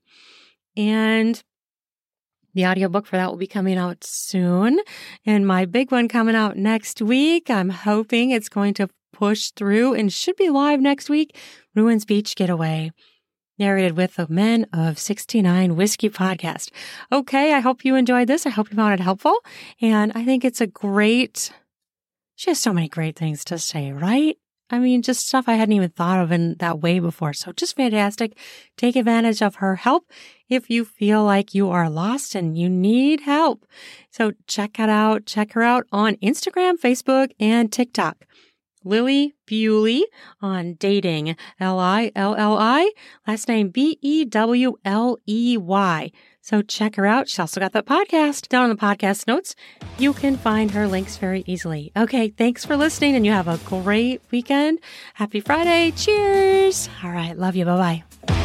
And 0.78 1.42
the 2.54 2.66
audiobook 2.66 3.06
for 3.06 3.18
that 3.18 3.30
will 3.30 3.38
be 3.38 3.48
coming 3.48 3.78
out 3.78 4.04
soon. 4.04 4.80
And 5.26 5.46
my 5.46 5.66
big 5.66 5.92
one 5.92 6.08
coming 6.08 6.36
out 6.36 6.58
next 6.58 7.02
week. 7.02 7.50
I'm 7.50 7.70
hoping 7.70 8.32
it's 8.32 8.50
going 8.50 8.74
to 8.76 8.90
push 9.12 9.52
through 9.52 9.94
and 9.94 10.12
should 10.12 10.36
be 10.36 10.50
live 10.50 10.80
next 10.80 11.10
week. 11.10 11.38
Ruan's 11.76 12.06
Beach 12.06 12.36
Getaway. 12.36 12.92
Narrated 13.58 13.96
with 13.96 14.16
the 14.16 14.28
Men 14.30 14.66
of 14.74 15.00
69 15.00 15.78
Whiskey 15.78 16.10
podcast. 16.10 16.72
Okay, 17.12 17.54
I 17.54 17.60
hope 17.60 17.86
you 17.86 17.96
enjoyed 17.96 18.28
this. 18.28 18.46
I 18.46 18.50
hope 18.50 18.70
you 18.70 18.76
found 18.76 18.94
it 18.94 19.00
helpful. 19.04 19.38
And 19.82 20.12
I 20.14 20.26
think 20.26 20.44
it's 20.44 20.60
a 20.60 20.68
great, 20.68 21.54
she 22.36 22.50
has 22.50 22.60
so 22.60 22.74
many 22.74 22.90
great 22.90 23.16
things 23.16 23.46
to 23.46 23.58
say, 23.58 23.94
right? 23.94 24.38
I 24.70 24.80
mean, 24.80 25.04
just 25.04 25.28
stuff 25.28 25.46
I 25.48 25.54
hadn't 25.54 25.74
even 25.74 25.90
thought 25.90 26.20
of 26.20 26.32
in 26.32 26.56
that 26.60 26.80
way 26.80 27.00
before. 27.00 27.34
So 27.34 27.52
just 27.52 27.76
fantastic. 27.76 28.38
Take 28.78 28.96
advantage 28.96 29.42
of 29.42 29.56
her 29.56 29.76
help 29.76 30.12
if 30.50 30.70
you 30.70 30.86
feel 30.86 31.24
like 31.24 31.54
you 31.54 31.70
are 31.70 31.90
lost 31.90 32.34
and 32.34 32.58
you 32.58 32.68
need 32.70 33.22
help. 33.22 33.66
So 34.10 34.32
check 34.48 34.80
it 34.80 34.90
out. 34.90 35.26
Check 35.26 35.54
her 35.54 35.62
out 35.62 35.86
on 35.92 36.16
Instagram, 36.16 36.80
Facebook, 36.80 37.32
and 37.40 37.72
TikTok. 37.72 38.26
Lilli 38.86 39.34
Bewley 39.46 40.04
on 40.42 40.76
dating. 40.76 41.36
L-I-L-L-I. 41.60 42.92
Last 43.28 43.48
name 43.48 43.70
B-E-W-L-E-Y. 43.70 44.12
So 46.42 46.62
check 46.62 46.96
her 46.96 47.08
out. 47.08 47.28
She 47.28 47.42
also 47.42 47.60
got 47.60 47.72
that 47.74 47.88
podcast 47.88 48.50
down 48.50 48.70
in 48.70 48.76
the 48.76 48.82
podcast 48.82 49.26
notes. 49.28 49.56
You 49.98 50.14
can 50.14 50.38
find 50.38 50.70
her 50.72 50.88
links 50.88 51.18
very 51.18 51.44
easily. 51.48 51.92
Okay, 51.98 52.30
thanks 52.30 52.64
for 52.64 52.78
listening 52.78 53.16
and 53.16 53.26
you 53.26 53.32
have 53.32 53.48
a 53.48 53.58
great 53.66 54.22
weekend. 54.30 54.80
Happy 55.16 55.40
Friday. 55.40 55.92
Cheers. 55.96 56.88
All 57.04 57.10
right, 57.12 57.36
love 57.36 57.56
you. 57.56 57.66
Bye 57.66 58.04
bye. 58.28 58.45